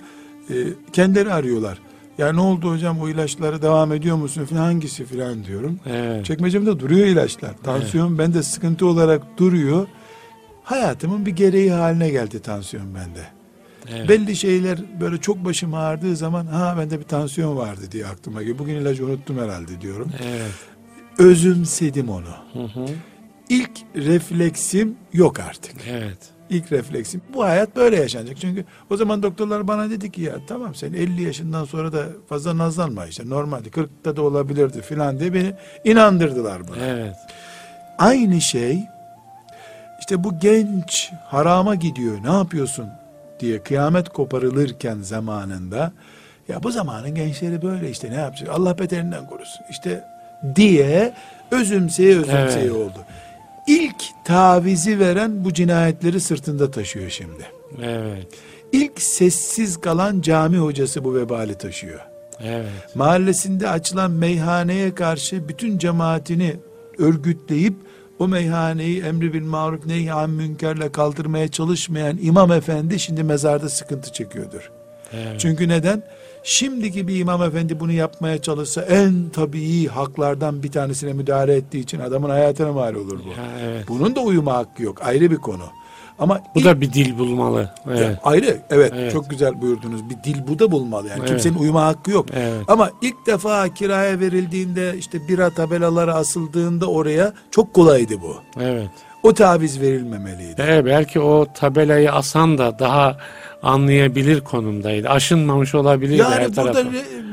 e, 0.51 0.55
kendileri 0.93 1.33
arıyorlar. 1.33 1.79
Ya 2.21 2.33
ne 2.33 2.41
oldu 2.41 2.71
hocam 2.71 3.01
o 3.01 3.09
ilaçlara 3.09 3.63
devam 3.63 3.93
ediyor 3.93 4.17
musun 4.17 4.45
filan 4.45 4.63
hangisi 4.63 5.05
filan 5.05 5.45
diyorum. 5.45 5.81
Evet. 5.87 6.27
Çekmecemde 6.27 6.81
duruyor 6.81 7.07
ilaçlar. 7.07 7.53
Tansiyon 7.63 8.19
bende 8.19 8.43
sıkıntı 8.43 8.87
olarak 8.87 9.23
duruyor. 9.39 9.87
Hayatımın 10.65 11.27
bir 11.27 11.31
gereği 11.31 11.73
haline 11.73 12.11
geldi 12.11 12.43
tansiyon 12.43 12.95
bende. 12.95 13.27
evet. 13.89 14.09
Belli 14.09 14.37
şeyler 14.37 15.01
böyle 15.01 15.19
çok 15.19 15.45
başım 15.45 15.75
ağrıdığı 15.75 16.17
zaman 16.17 16.47
ha 16.47 16.75
bende 16.79 16.99
bir 16.99 17.05
tansiyon 17.05 17.57
vardı 17.57 17.81
diye 17.93 18.07
aklıma 18.07 18.41
geliyor. 18.41 18.59
Bugün 18.59 18.75
ilacı 18.75 19.07
unuttum 19.07 19.39
herhalde 19.39 19.81
diyorum. 19.81 20.13
Evet. 20.25 20.53
Özümsedim 21.19 22.09
onu. 22.09 22.35
Hı 22.53 22.63
hı. 22.63 22.87
İlk 23.49 23.71
refleksim 23.97 24.97
yok 25.13 25.41
artık. 25.41 25.75
Evet. 25.89 26.19
İlk 26.51 26.73
refleksim 26.73 27.23
bu 27.35 27.45
hayat 27.45 27.77
böyle 27.77 27.97
yaşanacak. 27.97 28.37
Çünkü 28.41 28.65
o 28.91 28.97
zaman 28.97 29.23
doktorlar 29.23 29.69
bana 29.69 29.91
dedi 29.91 30.13
ki 30.13 30.23
ya 30.23 30.35
tamam 30.49 30.75
sen 30.75 30.93
50 30.93 31.23
yaşından 31.23 31.65
sonra 31.65 31.93
da 31.93 32.05
fazla 32.29 32.59
nazlanma 32.59 33.07
işte 33.07 33.29
normalde 33.29 33.69
40'ta 33.69 34.17
da 34.17 34.23
olabilirdi 34.23 34.83
filan 34.83 35.21
diye 35.21 35.35
beni 35.35 35.53
inandırdılar 35.85 36.69
buna. 36.69 36.87
Evet. 36.87 37.17
Aynı 37.99 38.41
şey 38.41 38.79
işte 40.01 40.25
bu 40.25 40.39
genç 40.39 41.11
harama 41.25 41.75
gidiyor 41.75 42.19
ne 42.25 42.33
yapıyorsun 42.33 42.87
diye 43.41 43.63
kıyamet 43.63 44.09
koparılırken 44.09 44.99
zamanında 45.01 45.93
ya 46.49 46.63
bu 46.63 46.71
zamanın 46.71 47.15
gençleri 47.15 47.63
böyle 47.63 47.91
işte 47.91 48.11
ne 48.11 48.15
yapacak 48.15 48.49
Allah 48.49 48.79
beterinden 48.79 49.27
korusun 49.27 49.61
işte 49.71 50.05
diye 50.57 51.15
özümseye 51.51 52.17
özümseye 52.19 52.65
Evet. 52.65 52.73
oldu. 52.73 52.99
İlk 53.67 53.97
tavizi 54.25 54.99
veren 55.01 55.45
bu 55.45 55.53
cinayetleri 55.53 56.21
sırtında 56.21 56.71
taşıyor 56.71 57.11
şimdi. 57.11 57.47
Evet. 57.83 58.27
İlk 58.73 59.03
sessiz 59.03 59.77
kalan 59.77 60.21
cami 60.21 60.59
hocası 60.59 61.05
bu 61.05 61.15
vebali 61.15 61.55
taşıyor 61.55 62.01
Evet. 62.45 62.69
mahallesinde 62.95 63.69
açılan 63.69 64.11
meyhaneye 64.11 64.95
karşı 64.95 65.49
bütün 65.49 65.79
cemaatini 65.79 66.57
örgütleyip 66.99 67.75
o 68.19 68.29
meyhaneyi 68.29 69.03
emri 69.03 69.33
bil 69.33 69.43
maruf 69.43 69.87
neyhan 69.87 70.31
münkerle 70.31 70.93
kaldırmaya 70.93 71.49
çalışmayan 71.49 72.19
imam 72.23 72.53
efendi 72.53 72.99
şimdi 72.99 73.23
mezarda 73.23 73.69
sıkıntı 73.69 74.13
çekiyordur. 74.13 74.71
Evet. 75.13 75.41
Çünkü 75.41 75.69
neden? 75.69 76.03
Şimdiki 76.45 77.09
bir 77.09 77.17
imam 77.21 77.43
efendi 77.43 77.81
bunu 77.81 77.93
yapmaya 77.93 78.43
çalışsa 78.43 78.83
en 78.83 79.15
tabii 79.33 79.87
haklardan 79.87 80.63
bir 80.63 80.73
tanesine 80.73 81.13
müdahale 81.13 81.55
ettiği 81.57 81.79
için 81.79 82.01
adamın 82.01 82.31
hayatına 82.31 82.73
mal 82.73 82.95
olur 82.95 83.19
bu. 83.27 83.31
Ha, 83.31 83.47
evet. 83.65 83.85
Bunun 83.89 84.17
da 84.17 84.21
uyuma 84.21 84.55
hakkı 84.55 84.83
yok. 84.83 85.03
Ayrı 85.03 85.31
bir 85.31 85.37
konu. 85.37 85.63
Ama 86.19 86.41
Bu 86.55 86.59
ilk- 86.59 86.67
da 86.67 86.81
bir 86.81 86.93
dil 86.93 87.19
bulmalı. 87.19 87.71
Evet. 87.89 88.01
ya 88.01 88.21
ayrı 88.23 88.61
evet, 88.71 88.93
Evet. 88.97 89.13
çok 89.13 89.31
güzel 89.31 89.61
buyurdunuz. 89.61 90.01
Bir 90.11 90.17
dil 90.25 90.47
bu 90.49 90.59
da 90.59 90.73
bulmalı. 90.73 91.09
Yani 91.09 91.19
Evet. 91.19 91.29
kimsenin 91.29 91.59
uyuma 91.59 91.87
hakkı 91.87 92.11
yok. 92.11 92.27
Evet. 92.33 92.63
Ama 92.69 92.91
ilk 93.03 93.27
defa 93.27 93.69
kiraya 93.75 94.21
verildiğinde 94.21 94.95
işte 94.99 95.29
bira 95.29 95.51
tabelaları 95.51 96.15
asıldığında 96.15 96.87
oraya 96.87 97.33
çok 97.51 97.75
kolaydı 97.75 98.15
bu. 98.23 98.37
Evet. 98.61 98.91
O 99.23 99.35
taviz 99.35 99.81
verilmemeliydi. 99.81 100.55
Evet, 100.67 100.85
belki 100.85 101.21
o 101.21 101.47
tabelayı 101.55 102.13
asan 102.13 102.59
da 102.59 102.79
daha 102.79 103.17
anlayabilir 103.63 104.41
konumdaydı. 104.41 105.09
Aşınmamış 105.09 105.75
olabilir 105.75 106.25
her 106.25 106.41
Yani 106.41 106.57
burada 106.57 106.73
tarafa. 106.73 106.89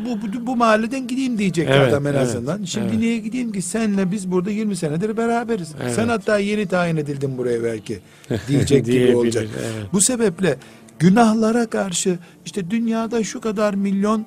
bu, 0.06 0.22
bu, 0.22 0.48
bu 0.48 0.56
mahalleden 0.56 1.08
gideyim 1.08 1.38
diyecek 1.38 1.67
Evet, 1.72 1.94
adam 1.94 2.08
en 2.08 2.12
evet, 2.12 2.22
azından. 2.22 2.63
Şimdi 2.63 2.88
evet. 2.88 3.00
niye 3.00 3.17
gideyim 3.17 3.51
ki 3.51 3.62
senle 3.62 4.12
biz 4.12 4.32
burada 4.32 4.51
20 4.51 4.75
senedir 4.75 5.17
beraberiz. 5.17 5.72
Evet. 5.84 5.94
Sen 5.94 6.08
hatta 6.08 6.39
yeni 6.39 6.65
tayin 6.67 6.98
edildin 6.98 7.38
buraya 7.38 7.63
belki 7.63 8.00
diyecek 8.48 8.86
gibi 8.86 9.15
olacak. 9.15 9.48
evet. 9.60 9.94
Bu 9.94 10.01
sebeple 10.01 10.58
günahlara 11.00 11.65
karşı 11.70 12.17
işte 12.46 12.72
dünyada 12.72 13.24
şu 13.24 13.41
kadar 13.41 13.74
milyon 13.74 14.25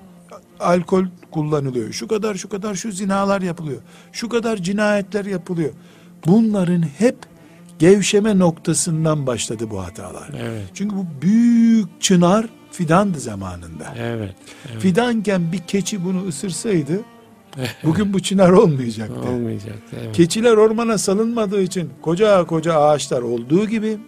alkol 0.61 1.05
kullanılıyor. 1.31 1.93
Şu 1.93 2.09
kadar 2.09 2.35
şu 2.35 2.49
kadar 2.49 2.75
şu 2.75 2.93
zinalar 2.93 3.41
yapılıyor. 3.43 3.81
Şu 4.13 4.29
kadar 4.29 4.57
cinayetler 4.57 5.25
yapılıyor. 5.25 5.71
Bunların 6.27 6.83
hep 6.99 7.17
gevşeme 7.81 8.39
noktasından 8.39 9.27
başladı 9.27 9.71
bu 9.71 9.83
hatalar. 9.83 10.31
Evet. 10.41 10.65
Çünkü 10.75 10.97
bu 10.97 11.07
büyük 11.23 12.01
çınar 12.01 12.47
fidandı 12.71 13.21
zamanında. 13.21 13.95
Evet. 13.99 14.35
evet. 14.71 14.83
Fidanken 14.83 15.53
bir 15.53 15.59
keçi 15.59 16.05
bunu 16.05 16.27
ısırsaydı 16.29 17.01
bugün 17.85 18.13
bu 18.13 18.21
çınar 18.21 18.51
olmayacaktı. 18.51 19.21
Olmayacaktı. 19.21 19.97
Evet. 20.05 20.17
Keçiler 20.17 20.53
ormana 20.53 20.99
salınmadığı 20.99 21.63
için 21.63 21.91
koca 22.03 22.45
koca 22.45 22.75
ağaçlar 22.75 23.23
olduğu 23.23 23.67
gibi 23.67 23.99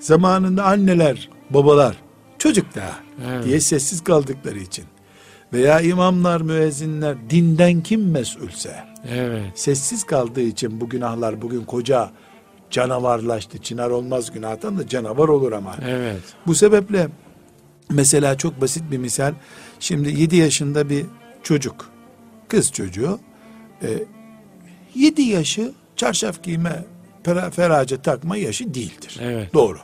zamanında 0.00 0.64
anneler, 0.64 1.28
babalar 1.50 1.96
çocuk 2.38 2.74
daha 2.74 2.94
Evet. 3.30 3.44
diye 3.44 3.60
sessiz 3.60 4.04
kaldıkları 4.04 4.58
için 4.58 4.84
veya 5.52 5.80
imamlar, 5.80 6.40
müezzinler 6.40 7.16
dinden 7.30 7.80
kim 7.80 8.10
mesulse 8.10 8.76
Evet. 9.08 9.42
sessiz 9.54 10.04
kaldığı 10.04 10.40
için 10.40 10.80
bu 10.80 10.88
günahlar 10.88 11.42
bugün 11.42 11.64
koca 11.64 12.10
canavarlaştı. 12.70 13.58
Çınar 13.58 13.90
olmaz 13.90 14.32
günahtan 14.32 14.78
da 14.78 14.88
canavar 14.88 15.28
olur 15.28 15.52
ama. 15.52 15.76
Evet. 15.88 16.22
Bu 16.46 16.54
sebeple 16.54 17.08
mesela 17.90 18.38
çok 18.38 18.60
basit 18.60 18.90
bir 18.90 18.98
misal. 18.98 19.34
Şimdi 19.80 20.20
7 20.20 20.36
yaşında 20.36 20.90
bir 20.90 21.06
çocuk, 21.42 21.90
kız 22.48 22.72
çocuğu, 22.72 23.18
7 24.94 25.22
yaşı 25.22 25.72
çarşaf 25.96 26.42
giyme, 26.42 26.84
ferace 27.52 28.02
takma 28.02 28.36
yaşı 28.36 28.74
değildir. 28.74 29.18
Evet. 29.20 29.54
Doğru. 29.54 29.78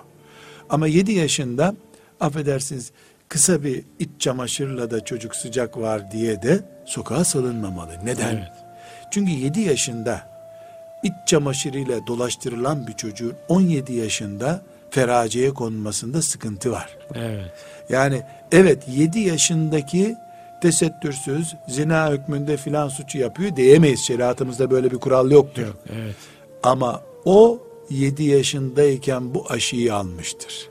Ama 0.71 0.87
7 0.87 1.13
yaşında 1.13 1.75
affedersiniz 2.21 2.93
kısa 3.29 3.65
bir 3.65 3.85
iç 3.99 4.09
çamaşırla 4.19 4.91
da 4.91 5.05
çocuk 5.05 5.37
sıcak 5.37 5.79
var 5.79 6.13
diye 6.13 6.43
de 6.43 6.61
sokağa 6.87 7.25
salınmamalı. 7.25 7.93
Neden? 8.05 8.35
Evet. 8.35 8.53
Çünkü 9.11 9.33
7 9.33 9.61
yaşında 9.61 10.36
iç 11.03 11.13
çamaşırıyla 11.27 12.07
dolaştırılan 12.07 12.87
bir 12.87 12.93
çocuğun 12.93 13.35
17 13.49 13.93
yaşında 13.93 14.63
feraceye 14.91 15.55
konmasında 15.55 16.23
sıkıntı 16.23 16.73
var. 16.73 16.99
Evet. 17.15 17.53
Yani 17.89 18.23
evet 18.53 18.83
7 18.89 19.21
yaşındaki 19.21 20.17
tesettürsüz 20.63 21.55
zina 21.69 22.11
hükmünde 22.11 22.57
filan 22.57 22.89
suçu 22.89 23.19
yapıyor 23.19 23.57
diyemeyiz. 23.57 24.01
Şeriatımızda 24.01 24.71
böyle 24.71 24.91
bir 24.91 24.99
kural 24.99 25.31
yoktur. 25.31 25.63
Yok. 25.63 25.77
Evet. 25.93 26.15
Ama 26.63 27.03
o 27.25 27.63
7 27.91 28.25
yaşındayken 28.25 29.35
bu 29.35 29.51
aşıyı 29.51 29.95
almıştır. 29.95 30.69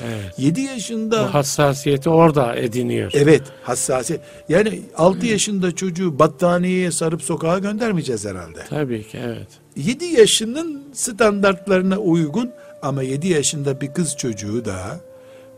Evet. 0.00 0.38
7 0.38 0.60
yaşında 0.60 1.28
Bu 1.28 1.34
hassasiyeti 1.34 2.10
orada 2.10 2.56
ediniyor. 2.56 3.10
evet 3.14 3.42
hassasiyet. 3.62 4.20
Yani 4.48 4.82
6 4.96 5.26
yaşında 5.26 5.74
çocuğu 5.74 6.18
battaniyeye 6.18 6.90
sarıp 6.90 7.22
sokağa 7.22 7.58
göndermeyeceğiz 7.58 8.26
herhalde. 8.26 8.58
Tabii 8.70 9.02
ki 9.08 9.18
evet. 9.24 9.48
7 9.76 10.04
yaşının 10.04 10.82
standartlarına 10.92 11.98
uygun 11.98 12.50
ama 12.82 13.02
7 13.02 13.28
yaşında 13.28 13.80
bir 13.80 13.92
kız 13.94 14.16
çocuğu 14.16 14.64
da 14.64 15.00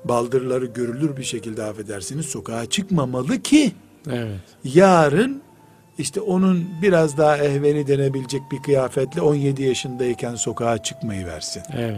baldırları 0.05 0.67
görülür 0.67 1.17
bir 1.17 1.25
şekilde 1.25 1.63
affedersiniz 1.65 2.27
sokağa 2.27 2.67
çıkmamalı 2.67 3.43
ki 3.43 3.73
Evet. 4.11 4.41
yarın 4.65 5.43
işte 5.99 6.21
onun 6.21 6.69
biraz 6.83 7.19
daha 7.19 7.37
ehveni 7.39 7.87
denebilecek 7.87 8.43
bir 8.53 8.63
kıyafetle 8.63 9.21
17 9.21 9.63
yaşındayken 9.63 10.35
sokağa 10.35 10.79
çıkmayı 10.79 11.27
versin. 11.27 11.63
Evet. 11.77 11.97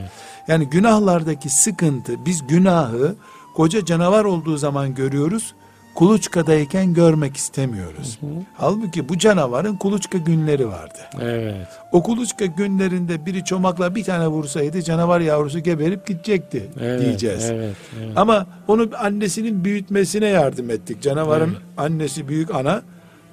Yani 0.49 0.67
günahlardaki 0.71 1.49
sıkıntı 1.49 2.25
biz 2.27 2.47
günahı 2.47 3.15
koca 3.55 3.85
canavar 3.85 4.25
olduğu 4.25 4.57
zaman 4.57 4.95
görüyoruz. 4.95 5.55
Kuluçkadayken 5.95 6.95
görmek 6.95 7.37
istemiyoruz. 7.37 8.19
Halbuki 8.55 9.09
bu 9.09 9.19
canavarın 9.19 9.77
kuluçka 9.77 10.19
günleri 10.19 10.69
vardı. 10.69 10.99
Evet. 11.21 11.67
O 11.93 12.03
kuluçka 12.03 12.47
günlerinde 12.47 13.27
biri 13.27 13.45
çomakla 13.45 13.95
bir 13.95 14.05
tane 14.05 14.27
vursaydı 14.29 14.83
canavar 14.83 15.21
yavrusu 15.21 15.61
geberip 15.61 16.07
gidecekti 16.07 16.71
Evet. 16.81 17.01
diyeceğiz. 17.01 17.51
Evet. 17.51 17.77
evet. 17.99 18.13
Ama 18.17 18.47
onu 18.69 18.91
annesinin 18.99 19.65
büyütmesine 19.65 20.27
yardım 20.27 20.71
ettik. 20.71 21.03
Canavarın 21.03 21.57
annesi 21.77 22.29
büyük 22.29 22.55
ana 22.55 22.83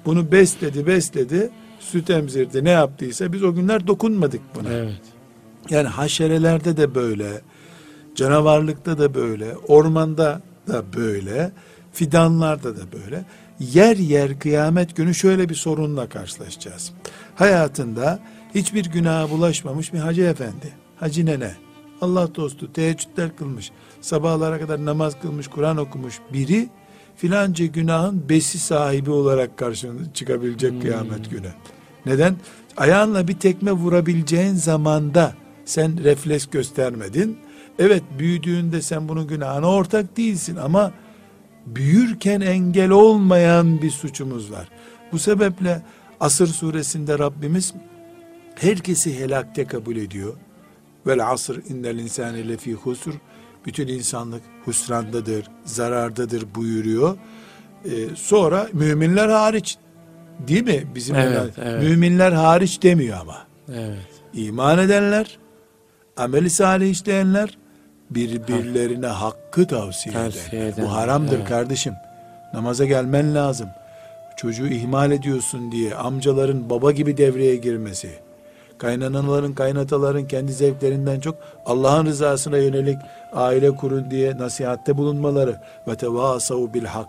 bunu 0.06 0.32
besledi 0.32 0.86
besledi 0.86 1.50
süt 1.80 2.10
emzirdi 2.10 2.64
ne 2.64 2.70
yaptıysa 2.70 3.32
biz 3.32 3.42
o 3.42 3.54
günler 3.54 3.86
dokunmadık 3.86 4.40
buna. 4.54 4.72
Evet. 4.72 5.00
Yani 5.70 5.88
haşerelerde 5.88 6.76
de 6.76 6.94
böyle, 6.94 7.40
canavarlıkta 8.14 8.98
da 8.98 9.14
böyle, 9.14 9.56
ormanda 9.56 10.42
da 10.68 10.92
böyle, 10.96 11.52
fidanlarda 11.92 12.76
da 12.76 12.80
böyle. 12.92 13.24
Yer 13.60 13.96
yer 13.96 14.38
kıyamet 14.38 14.96
günü 14.96 15.14
şöyle 15.14 15.48
bir 15.48 15.54
sorunla 15.54 16.08
karşılaşacağız. 16.08 16.92
Hayatında 17.34 18.20
hiçbir 18.54 18.84
günaha 18.84 19.30
bulaşmamış 19.30 19.92
bir 19.92 19.98
hacı 19.98 20.22
efendi, 20.22 20.72
hacı 20.96 21.26
nene, 21.26 21.54
Allah 22.00 22.34
dostu, 22.34 22.72
teheccüdler 22.72 23.36
kılmış, 23.36 23.70
sabahlara 24.00 24.58
kadar 24.58 24.84
namaz 24.84 25.16
kılmış, 25.22 25.48
Kur'an 25.48 25.76
okumuş 25.76 26.20
biri 26.32 26.68
filanca 27.16 27.66
günahın 27.66 28.28
besi 28.28 28.58
sahibi 28.58 29.10
olarak 29.10 29.56
karşına 29.58 30.12
çıkabilecek 30.14 30.82
kıyamet 30.82 31.30
günü. 31.30 31.48
Neden? 32.06 32.36
Ayağınla 32.76 33.28
bir 33.28 33.38
tekme 33.38 33.72
vurabileceğin 33.72 34.54
zamanda 34.54 35.34
sen 35.64 36.04
refleks 36.04 36.46
göstermedin. 36.46 37.38
Evet 37.78 38.02
büyüdüğünde 38.18 38.82
sen 38.82 39.08
bunun 39.08 39.26
günahına 39.26 39.66
ortak 39.66 40.16
değilsin 40.16 40.56
ama 40.56 40.92
büyürken 41.66 42.40
engel 42.40 42.90
olmayan 42.90 43.82
bir 43.82 43.90
suçumuz 43.90 44.52
var. 44.52 44.68
Bu 45.12 45.18
sebeple 45.18 45.82
Asır 46.20 46.46
suresinde 46.46 47.18
Rabbimiz 47.18 47.74
herkesi 48.54 49.20
helakte 49.20 49.64
kabul 49.64 49.96
ediyor. 49.96 50.34
Vel 51.06 51.30
asr 51.30 51.54
innel 51.68 51.98
insane 51.98 52.48
lefî 52.48 52.72
husr. 52.74 53.10
Bütün 53.66 53.88
insanlık 53.88 54.42
husrandadır, 54.64 55.46
zarardadır 55.64 56.54
buyuruyor. 56.54 57.16
Ee, 57.84 57.88
sonra 58.16 58.66
müminler 58.72 59.28
hariç 59.28 59.76
değil 60.48 60.64
mi? 60.64 60.84
Bizim 60.94 61.16
Evet, 61.16 61.52
evet. 61.62 61.82
müminler 61.82 62.32
hariç 62.32 62.82
demiyor 62.82 63.18
ama. 63.20 63.36
Evet. 63.74 63.98
İman 64.34 64.78
edenler, 64.78 65.38
ameli 66.16 66.50
salih 66.50 66.90
işleyenler, 66.90 67.58
birbirlerine 68.10 69.06
hakkı 69.06 69.66
tavsiye, 69.66 70.14
Tavsiye 70.14 70.62
eder. 70.62 70.72
edenler, 70.72 70.86
Bu 70.88 70.92
haramdır 70.92 71.36
evet. 71.38 71.48
kardeşim. 71.48 71.92
Namaza 72.54 72.84
gelmen 72.84 73.34
lazım. 73.34 73.68
Çocuğu 74.36 74.66
ihmal 74.66 75.10
ediyorsun 75.12 75.72
diye 75.72 75.94
amcaların 75.94 76.70
baba 76.70 76.92
gibi 76.92 77.16
devreye 77.16 77.56
girmesi, 77.56 78.10
kaynanaların, 78.78 79.54
kaynataların 79.54 80.28
kendi 80.28 80.52
zevklerinden 80.52 81.20
çok 81.20 81.34
Allah'ın 81.66 82.06
rızasına 82.06 82.58
yönelik 82.58 82.98
aile 83.32 83.70
kurun 83.70 84.10
diye 84.10 84.36
nasihatte 84.38 84.96
bulunmaları 84.96 85.60
ve 85.88 85.96
tevasav 85.96 86.74
bil 86.74 86.84
hak. 86.84 87.08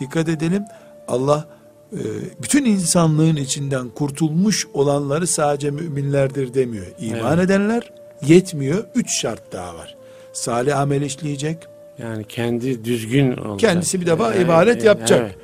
Dikkat 0.00 0.28
edelim 0.28 0.64
Allah 1.08 1.44
e, 1.92 2.00
bütün 2.42 2.64
insanlığın 2.64 3.36
içinden 3.36 3.88
kurtulmuş 3.88 4.66
olanları 4.74 5.26
sadece 5.26 5.70
müminlerdir 5.70 6.54
demiyor. 6.54 6.86
İman 6.98 7.38
Evet. 7.38 7.44
edenler 7.44 7.92
yetmiyor. 8.26 8.84
Üç 8.94 9.20
şart 9.20 9.52
daha 9.52 9.74
var. 9.74 9.96
Salih 10.32 10.78
amel 10.78 11.02
işleyecek. 11.02 11.58
Yani 11.98 12.24
kendi 12.24 12.84
düzgün 12.84 13.36
olacak. 13.36 13.60
Kendisi 13.60 14.00
bir 14.00 14.06
defa 14.06 14.32
Evet, 14.34 14.44
ibadet 14.46 14.74
evet, 14.74 14.84
yapacak. 14.84 15.20
evet. 15.20 15.36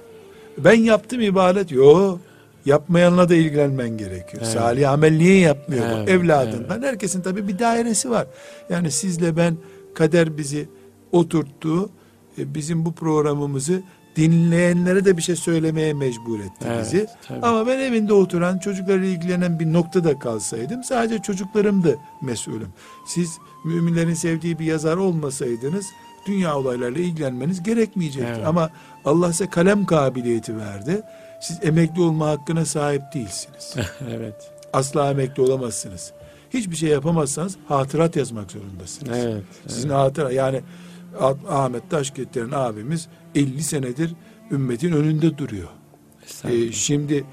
Ben 0.59 0.75
yaptım 0.75 1.20
ibadet. 1.20 1.73
Yo. 1.73 2.18
Yapmayanla 2.66 3.29
da 3.29 3.35
ilgilenmen 3.35 3.88
gerekiyor. 3.88 4.42
Evet. 4.44 4.53
Salih 4.53 4.90
amel 4.90 5.12
niye 5.16 5.38
yapmıyor 5.38 5.85
bu? 5.90 5.94
Evet, 5.99 6.09
Evladından. 6.09 6.83
Herkesin 6.83 7.23
tabii 7.23 7.49
bir 7.49 7.59
dairesi 7.59 8.11
var. 8.11 8.27
Yani 8.70 8.90
sizle 8.90 9.37
ben 9.37 9.57
kader 9.94 10.38
bizi 10.38 10.68
oturttu. 11.12 11.90
E, 12.38 12.55
Bizim 12.55 12.85
bu 12.85 12.92
programımızı 12.92 13.83
dinleyenlere 14.16 15.05
de 15.05 15.16
bir 15.16 15.23
şey 15.23 15.37
söylemeye 15.37 15.94
mecbur 15.94 16.40
etti 16.40 16.64
Evet, 16.66 16.81
bizi. 16.85 17.07
tabii. 17.29 17.38
Ama 17.46 17.66
ben 17.66 17.79
evinde 17.79 18.12
oturan 18.12 18.59
çocuklarla 18.59 19.05
ilgilenen 19.05 19.61
bir 19.61 19.73
noktada 19.73 20.18
kalsaydım 20.18 20.85
sadece 20.85 21.18
çocuklarımdı 21.23 21.96
mesulüm. 22.23 22.68
Siz 23.07 23.38
müminlerin 23.64 24.14
sevdiği 24.14 24.59
bir 24.59 24.64
yazar 24.64 24.96
olmasaydınız 24.96 25.87
dünya 26.27 26.57
olaylarıyla 26.59 27.01
ilgilenmeniz 27.05 27.62
gerekmeyecekti. 27.62 28.33
Evet. 28.37 28.46
Ama 28.46 28.70
Allah 29.05 29.33
size 29.33 29.46
kalem 29.51 29.85
kabiliyeti 29.87 30.57
verdi. 30.59 31.03
Siz 31.40 31.59
emekli 31.62 32.03
olma 32.03 32.29
hakkına 32.29 32.64
sahip 32.64 33.03
değilsiniz. 33.14 33.74
evet. 34.16 34.50
Asla 34.72 35.11
emekli 35.11 35.42
olamazsınız. 35.42 36.12
Hiçbir 36.55 36.76
şey 36.76 36.88
yapamazsanız 36.88 37.57
hatırat 37.68 38.16
yazmak 38.16 38.50
zorundasınız. 38.50 39.18
Evet. 39.18 39.42
Sizin 39.66 39.88
hatıra 39.88 40.33
yani 40.33 40.61
Ah- 41.20 41.35
Ahmet 41.48 41.90
Taşketler'in 41.90 42.53
abimiz 42.53 43.09
50 43.35 43.62
senedir 43.62 44.11
ümmetin 44.50 44.92
önünde 44.92 45.38
duruyor. 45.38 45.68
Ee, 46.44 46.72
şimdi 46.72 47.24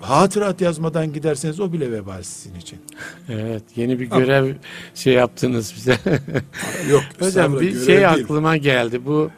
hatırat 0.00 0.60
yazmadan 0.60 1.12
giderseniz 1.12 1.60
o 1.60 1.72
bile 1.72 1.92
vebal 1.92 2.22
sizin 2.22 2.54
için. 2.54 2.78
Evet. 3.28 3.62
Yeni 3.76 4.00
bir 4.00 4.06
görev 4.10 4.54
şey 4.94 5.14
yaptınız 5.14 5.72
bize. 5.76 5.98
Yok 6.90 7.02
Hocam 7.20 7.60
bir 7.60 7.78
şey 7.78 7.86
değil. 7.86 8.10
aklıma 8.10 8.56
geldi. 8.56 9.06
Bu 9.06 9.30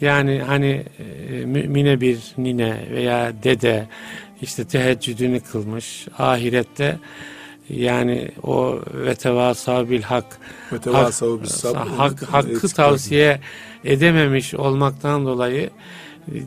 yani 0.00 0.42
hani 0.46 0.84
e, 0.98 1.44
mümine 1.44 2.00
bir 2.00 2.18
nine 2.38 2.76
veya 2.90 3.32
dede 3.42 3.86
işte 4.42 4.64
teheccüdünü 4.64 5.40
kılmış. 5.40 6.08
Ahirette 6.18 6.98
yani 7.70 8.28
o 8.42 8.78
ve 8.94 9.14
tevasav 9.14 9.88
bil 9.88 10.02
hak 10.02 10.38
hak, 11.96 12.22
hakkı 12.22 12.68
tavsiye 12.68 13.40
edememiş 13.84 14.54
olmaktan 14.54 15.26
dolayı 15.26 15.70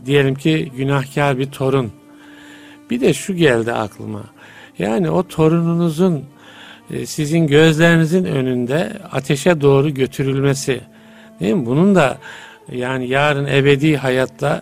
diyelim 0.05 0.35
ki 0.35 0.71
günahkar 0.77 1.37
bir 1.37 1.51
torun. 1.51 1.91
Bir 2.89 3.01
de 3.01 3.13
şu 3.13 3.35
geldi 3.35 3.71
aklıma. 3.71 4.23
Yani 4.79 5.09
o 5.09 5.27
torununuzun 5.27 6.23
e, 6.91 7.05
sizin 7.05 7.47
gözlerinizin 7.47 8.25
önünde 8.25 8.99
ateşe 9.11 9.61
doğru 9.61 9.89
götürülmesi. 9.89 10.81
Değil 11.39 11.53
mi? 11.53 11.65
Bunun 11.65 11.95
da 11.95 12.17
yani 12.71 13.07
yarın 13.07 13.45
ebedi 13.45 13.97
hayatta 13.97 14.61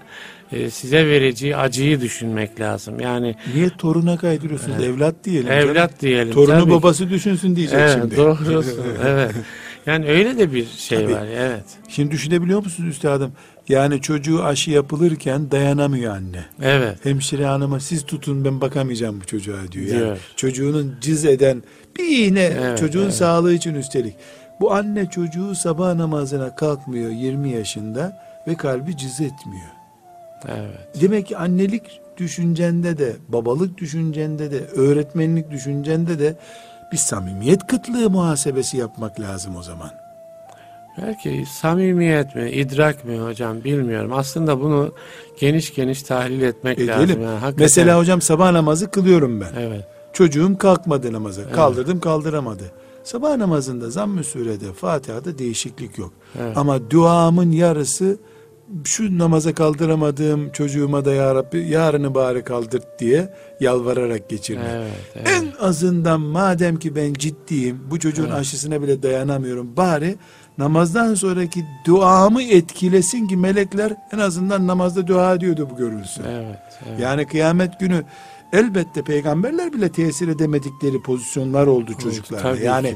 e, 0.52 0.70
size 0.70 1.08
vereceği 1.08 1.58
acıyı 1.58 2.02
düşünmek 2.02 2.60
lazım. 2.60 3.00
Yani 3.00 3.36
Niye 3.56 3.70
toruna 3.70 4.18
kaydırıyorsunuz? 4.18 4.84
Evlat 4.84 5.16
diyelim. 5.24 5.48
canım. 5.50 5.70
evlat 5.70 6.02
diyelim. 6.02 6.34
Torunu 6.34 6.60
tabii. 6.60 6.72
babası 6.72 7.10
düşünsün 7.10 7.56
diyecek 7.56 7.80
Evet, 7.80 7.98
şimdi. 8.02 8.18
doğrusun. 8.18 8.66
evet. 9.08 9.32
Yani 9.86 10.06
öyle 10.08 10.38
de 10.38 10.54
bir 10.54 10.66
şey 10.78 10.98
Tabii. 11.00 11.14
var. 11.14 11.26
Evet. 11.38 11.64
Şimdi 11.90 12.12
düşünebiliyor 12.12 12.64
musunuz 12.64 12.90
üstadım? 12.90 13.32
Yani 13.70 14.02
çocuğu 14.02 14.44
aşı 14.44 14.72
yapılırken 14.72 15.52
dayanamıyor 15.52 16.16
anne. 16.16 16.46
Evet. 16.62 17.06
Hemşire 17.06 17.46
hanıma 17.46 17.80
siz 17.80 18.06
tutun 18.06 18.46
ben 18.46 18.62
bakamayacağım 18.62 19.22
bu 19.22 19.26
çocuğa 19.26 19.72
diyor. 19.72 19.86
Yani 19.88 19.98
Diyor. 20.00 20.18
çocuğunun 20.36 20.96
cız 21.02 21.26
eden 21.26 21.64
bir 22.00 22.04
iğne 22.28 22.44
Evet, 22.62 22.78
çocuğun 22.80 23.04
evet. 23.04 23.14
sağlığı 23.14 23.54
için 23.54 23.76
üstelik. 23.76 24.14
Bu 24.60 24.74
anne 24.74 25.10
çocuğu 25.10 25.56
sabah 25.56 25.93
namazına 25.95 26.56
kalkmıyor 26.56 27.10
20 27.12 27.50
yaşında 27.50 28.22
ve 28.48 28.56
kalbi 28.56 28.98
cız 28.98 29.22
etmiyor. 29.22 29.69
Evet. 30.48 31.02
Demek 31.02 31.28
ki 31.28 31.38
annelik 31.38 32.02
düşüncende 32.17 32.98
de, 32.98 33.15
babalık 33.28 33.78
düşüncende 33.78 34.52
de, 34.52 34.60
öğretmenlik 34.65 35.52
düşüncende 35.52 36.19
de 36.19 36.36
bir 36.91 36.98
samimiyet 36.98 37.67
kıtlığı 37.67 38.10
muhasebesi 38.10 38.78
yapmak 38.78 39.19
lazım 39.19 39.56
o 39.56 39.63
zaman. 39.63 39.89
Belki 41.02 41.43
samimiyet 41.62 42.36
mi, 42.36 42.50
idrak 42.52 43.06
mi 43.06 43.19
hocam 43.19 43.63
bilmiyorum. 43.63 44.13
Aslında 44.13 44.62
bunu 44.62 44.93
geniş 45.39 45.76
geniş 45.76 46.04
tahlil 46.04 46.41
etmek 46.41 46.80
lazım. 46.88 47.04
Edelim. 47.06 47.22
Yani 47.22 47.34
hakikaten- 47.39 47.63
Mesela 47.63 48.00
hocam 48.00 48.22
sabah 48.22 48.52
namazı 48.52 48.91
kılıyorum 48.91 49.41
ben. 49.41 49.50
Evet. 49.60 49.86
Çocuğum 50.13 50.58
kalkmadı 50.58 51.13
namaza. 51.13 51.50
Kaldırdım 51.52 52.00
kaldıramadı. 52.00 52.63
Sabah 53.10 53.38
namazında 53.38 53.89
zamm-ı 53.89 54.24
surede 54.24 54.74
Fatiha'da 54.74 55.38
değişiklik 55.38 55.98
yok. 55.98 56.13
Evet. 56.39 56.58
Ama 56.58 56.91
duamın 56.91 57.52
yarısı 57.52 58.17
şu 58.84 59.17
namaza 59.17 59.54
kaldıramadığım 59.54 60.52
çocuğuma 60.52 61.06
da 61.06 61.13
ya 61.13 61.36
Rabbi 61.36 61.69
yarını 61.69 62.15
bari 62.15 62.43
kaldır 62.43 62.82
diye 63.00 63.34
yalvararak 63.60 64.30
geçirmek. 64.30 64.65
Evet, 64.72 64.91
evet. 65.15 65.28
En 65.28 65.65
azından 65.65 66.22
madem 66.22 66.80
ki 66.80 66.95
ben 66.95 67.13
ciddiyim 67.13 67.80
bu 67.91 68.00
çocuğun 68.00 68.26
Evet. 68.26 68.34
aşısına 68.34 68.82
bile 68.82 69.04
dayanamıyorum 69.04 69.78
bari 69.78 70.15
namazdan 70.60 71.13
sonraki 71.13 71.65
duamı 71.86 72.43
etkilesin 72.43 73.28
ki 73.28 73.38
melekler 73.38 73.93
en 74.13 74.17
azından 74.17 74.67
namazda 74.67 75.08
dua 75.08 75.34
ediyordu 75.34 75.67
bu 75.72 75.78
görülsün. 75.78 76.24
Evet, 76.24 76.60
evet. 76.89 77.00
Yani 77.00 77.26
kıyamet 77.26 77.80
günü 77.80 78.04
elbette 78.54 79.02
peygamberler 79.02 79.74
bile 79.74 79.91
tesir 79.91 80.28
edemedikleri 80.28 81.02
pozisyonlar 81.02 81.67
oldu 81.67 81.91
çocuklarda. 82.04 82.43
Tabii 82.43 82.63
yani 82.63 82.95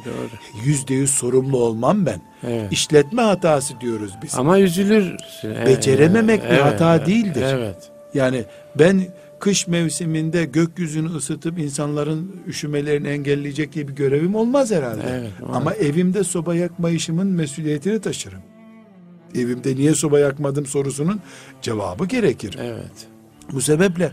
yüzde 0.63 0.93
yüz 0.93 1.10
sorumlu 1.10 1.58
olmam 1.58 2.06
ben. 2.06 2.21
Evet. 2.47 2.71
İşletme 2.71 3.21
hatası 3.21 3.82
diyoruz 3.82 4.13
biz. 4.23 4.36
Ama 4.36 4.60
üzülür. 4.60 5.15
Evet, 5.43 5.67
Becerememek 5.67 6.43
bir 6.43 6.47
evet, 6.47 6.63
hata 6.63 6.95
evet, 6.95 7.08
değildir. 7.08 7.43
Evet. 7.43 7.91
Yani 8.13 8.43
ben 8.80 9.02
kış 9.43 9.67
mevsiminde 9.67 10.45
gökyüzünü 10.45 11.15
ısıtıp 11.15 11.60
insanların 11.60 12.41
üşümelerini 12.47 13.08
engelleyecek 13.08 13.73
diye 13.73 13.88
bir 13.88 13.93
görevim 13.93 14.36
olmaz 14.36 14.71
herhalde. 14.71 15.03
Evet, 15.10 15.32
Ama 15.53 15.73
evimde 15.73 16.23
soba 16.23 16.56
yakma 16.56 16.89
işimin 16.89 17.27
mesuliyetini 17.27 18.01
taşırım. 18.01 18.39
Evimde 19.36 19.75
niye 19.75 19.95
soba 19.95 20.19
yakmadım 20.19 20.65
sorusunun 20.65 21.21
cevabı 21.62 22.06
gerekir. 22.06 22.58
Evet. 22.62 23.08
Bu 23.51 23.62
sebeple 23.62 24.12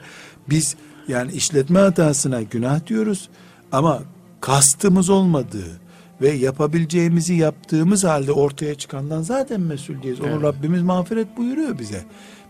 biz 0.48 0.76
yani 1.08 1.32
işletme 1.32 1.78
hatasına 1.78 2.42
günah 2.42 2.86
diyoruz 2.86 3.28
ama 3.72 4.02
kastımız 4.40 5.10
olmadığı 5.10 5.80
ve 6.20 6.30
yapabileceğimizi 6.30 7.34
yaptığımız 7.34 8.04
halde 8.04 8.32
ortaya 8.32 8.74
çıkandan 8.74 9.22
zaten 9.22 9.60
mesul 9.60 10.02
değiliz. 10.02 10.20
Onu 10.20 10.28
Evet. 10.28 10.42
Rabbimiz 10.42 10.82
mağfiret 10.82 11.36
buyuruyor 11.36 11.78
bize. 11.78 12.04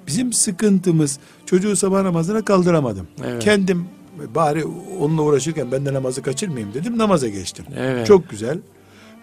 Bizim 0.06 0.32
sıkıntımız 0.32 1.18
çocuğu 1.46 1.76
sabah 1.76 2.02
namazına 2.02 2.44
kaldıramadım. 2.44 3.08
Evet. 3.24 3.44
Kendim 3.44 3.86
bari 4.34 4.64
onunla 5.00 5.22
uğraşırken 5.22 5.72
ben 5.72 5.86
de 5.86 5.94
namazı 5.94 6.22
kaçırmayayım 6.22 6.74
dedim 6.74 6.98
namaza 6.98 7.28
geçtim. 7.28 7.64
Evet. 7.76 8.06
Çok 8.06 8.30
güzel. 8.30 8.58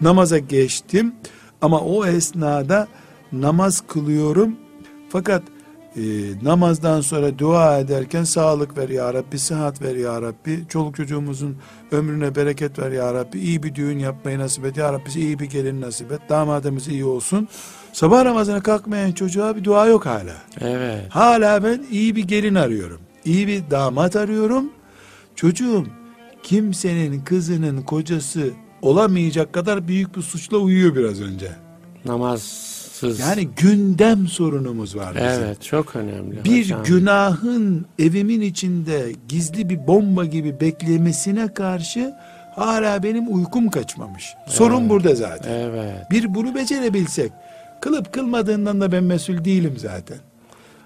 Namaza 0.02 0.38
geçtim 0.38 1.14
ama 1.62 1.80
o 1.80 2.06
esnada 2.06 2.88
namaz 3.32 3.84
kılıyorum. 3.88 4.56
Fakat 5.10 5.44
e, 5.98 6.02
namazdan 6.42 7.02
sonra 7.02 7.40
dua 7.40 7.80
ederken 7.80 8.24
sağlık 8.24 8.78
ver 8.78 8.90
ya 8.90 9.14
Rabbi, 9.14 9.40
sıhhat 9.40 9.82
ver 9.82 9.96
ya 9.96 10.22
Rabbi, 10.22 10.64
çoluk 10.70 10.96
çocuğumuzun 10.96 11.58
ömrüne 11.92 12.36
bereket 12.36 12.80
ver 12.80 12.92
ya 12.92 13.14
Rabbi, 13.14 13.40
iyi 13.40 13.64
bir 13.64 13.76
düğün 13.76 14.00
yapmayı 14.00 14.40
nasip 14.40 14.66
et 14.66 14.78
ya 14.78 14.94
Rabbi, 14.94 15.10
iyi 15.16 15.40
bir 15.40 15.46
gelin 15.46 15.82
nasip 15.82 16.12
et, 16.12 16.20
damadımız 16.30 16.88
iyi 16.88 17.06
olsun. 17.06 17.48
Sabah 17.94 18.24
namazına 18.24 18.64
kalkmayan 18.64 19.12
çocuğa 19.12 19.56
bir 19.56 19.64
dua 19.64 19.86
yok 19.86 20.06
hala. 20.06 20.36
Evet. 20.62 21.06
Hala 21.10 21.64
ben 21.64 21.86
iyi 21.92 22.16
bir 22.16 22.24
gelin 22.24 22.56
arıyorum. 22.56 23.02
İyi 23.26 23.48
bir 23.48 23.72
damat 23.72 24.16
arıyorum. 24.16 24.70
Çocuğum 25.36 25.88
kimsenin 26.44 27.22
kızının 27.22 27.82
kocası 27.82 28.50
olamayacak 28.82 29.54
kadar 29.54 29.88
büyük 29.88 30.18
bir 30.18 30.22
suçla 30.22 30.58
uyuyor 30.58 30.96
biraz 30.96 31.22
önce. 31.22 31.52
Namazsız. 33.04 33.20
Yani 33.28 33.48
gündem 33.58 34.28
sorunumuz 34.28 34.96
var 34.96 35.16
bizim. 35.16 35.28
Evet, 35.28 35.64
çok 35.64 35.96
önemli. 35.96 36.44
Bir 36.44 36.64
hocam. 36.64 36.84
günahın 36.84 37.86
evimin 38.00 38.42
içinde 38.42 39.12
gizli 39.30 39.70
bir 39.70 39.88
bomba 39.88 40.26
gibi 40.26 40.60
beklemesine 40.60 41.54
karşı 41.54 42.14
hala 42.56 43.04
benim 43.04 43.36
uykum 43.36 43.70
kaçmamış. 43.70 44.34
Sorun 44.48 44.80
Evet. 44.80 44.90
burada 44.90 45.16
zaten. 45.16 45.52
Evet. 45.52 46.12
Bir 46.12 46.36
bunu 46.36 46.56
becerebilsek, 46.56 47.32
kılıp 47.82 48.14
kılmadığından 48.14 48.82
da 48.82 48.92
ben 48.92 49.04
mesul 49.04 49.46
değilim 49.46 49.74
zaten. 49.78 50.18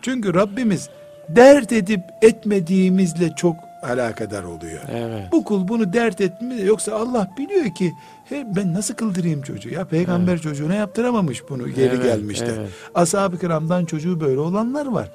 Çünkü 0.01 0.33
Rabbimiz 0.33 0.89
dert 1.29 1.71
edip 1.71 2.01
etmediğimizle 2.21 3.33
çok 3.35 3.55
alakadar 3.83 4.43
oluyor. 4.43 4.81
Evet. 4.91 5.23
Bu 5.31 5.43
kul 5.43 5.67
bunu 5.67 5.93
dert 5.93 6.21
etmiyor. 6.21 6.63
Yoksa 6.65 6.95
Allah 6.95 7.29
biliyor 7.37 7.75
ki 7.75 7.93
he, 8.25 8.47
ben 8.55 8.73
nasıl 8.73 8.93
kıldırayım 8.93 9.41
çocuğu? 9.41 9.69
Ya 9.69 9.85
peygamber 9.85 10.37
çocuğuna 10.41 10.75
yaptıramamış 10.75 11.43
bunu 11.49 11.69
geri 11.69 11.95
Evet, 11.95 12.03
gelmişte. 12.03 12.45
evet. 12.59 12.69
Ashab-ı 12.95 13.39
kiramdan 13.39 13.85
çocuğu 13.85 14.19
böyle 14.19 14.39
olanlar 14.39 14.85
var. 14.85 15.11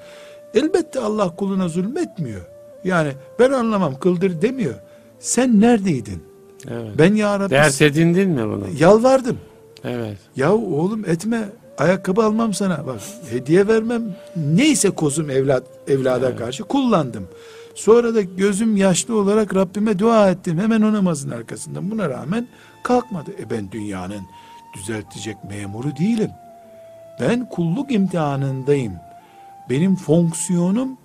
Elbette 0.54 1.00
Allah 1.00 1.36
kuluna 1.36 1.68
zulmetmiyor. 1.68 2.40
Yani 2.84 3.12
ben 3.38 3.52
anlamam 3.52 3.98
kıldır 3.98 4.42
demiyor. 4.42 4.74
Sen 5.18 5.60
neredeydin? 5.60 6.22
Evet. 6.70 6.90
Ben 6.98 7.14
ya 7.14 7.40
Rabbi 7.40 7.50
Dert 7.50 7.82
edindin 7.82 8.28
mi 8.30 8.42
bunu? 8.48 8.64
yalvardım. 8.78 9.38
Evet. 9.84 10.16
Ya 10.36 10.54
oğlum 10.54 11.04
etme 11.04 11.48
ayakkabı 11.78 12.22
almam 12.24 12.54
sana 12.54 12.86
bak 12.86 13.00
hediye 13.30 13.68
vermem 13.68 14.02
neyse 14.36 14.90
kozum 14.90 15.30
evlat 15.30 15.62
evlada 15.88 16.36
karşı 16.36 16.64
kullandım. 16.64 17.28
Sonra 17.76 18.14
da 18.14 18.22
gözüm 18.22 18.76
yaşlı 18.76 19.18
olarak 19.18 19.54
Rabbime 19.54 19.98
dua 19.98 20.30
ettim 20.30 20.58
hemen 20.58 20.82
o 20.82 20.92
namazın 20.92 21.30
arkasından 21.30 21.90
buna 21.90 22.08
rağmen 22.10 22.46
kalkmadı. 22.82 23.30
E 23.40 23.50
ben 23.50 23.72
dünyanın 23.72 24.22
düzeltecek 24.76 25.36
memuru 25.44 25.96
değilim. 25.96 26.30
Ben 27.20 27.48
kulluk 27.48 27.92
imtihanındayım. 27.92 28.92
Benim 29.70 29.96
fonksiyonum 29.96 30.98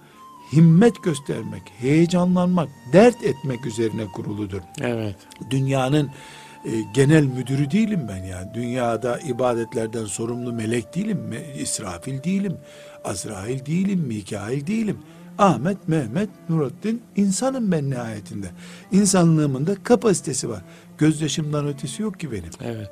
himmet 0.54 1.04
göstermek, 1.04 1.62
heyecanlanmak, 1.80 2.70
dert 2.94 3.24
etmek 3.24 3.66
üzerine 3.66 4.06
kuruludur 4.06 4.62
Evet. 4.82 5.16
dünyanın 5.50 6.12
e, 6.66 6.72
genel 6.94 7.24
müdürü 7.24 7.72
değilim 7.72 8.06
ben 8.10 8.24
ya. 8.24 8.54
Dünyada 8.54 9.20
ibadetlerden 9.20 10.06
sorumlu 10.06 10.54
melek 10.54 10.96
değilim. 10.96 11.36
İsrafil 11.60 12.24
değilim. 12.24 12.58
Azrail 13.04 13.66
değilim. 13.66 14.00
Mikail 14.00 14.68
değilim. 14.68 14.98
Ahmet, 15.38 15.78
Mehmet, 15.88 16.30
Nurattin 16.50 17.02
insanım 17.16 17.72
ben 17.72 17.90
nihayetinde. 17.90 18.48
İnsanlığımın 18.92 19.68
da 19.68 19.76
kapasitesi 19.84 20.50
var. 20.50 20.62
Gözyaşımdan 20.98 21.68
ötesi 21.68 22.02
yok 22.02 22.20
ki 22.20 22.32
benim. 22.32 22.50
Evet. 22.66 22.90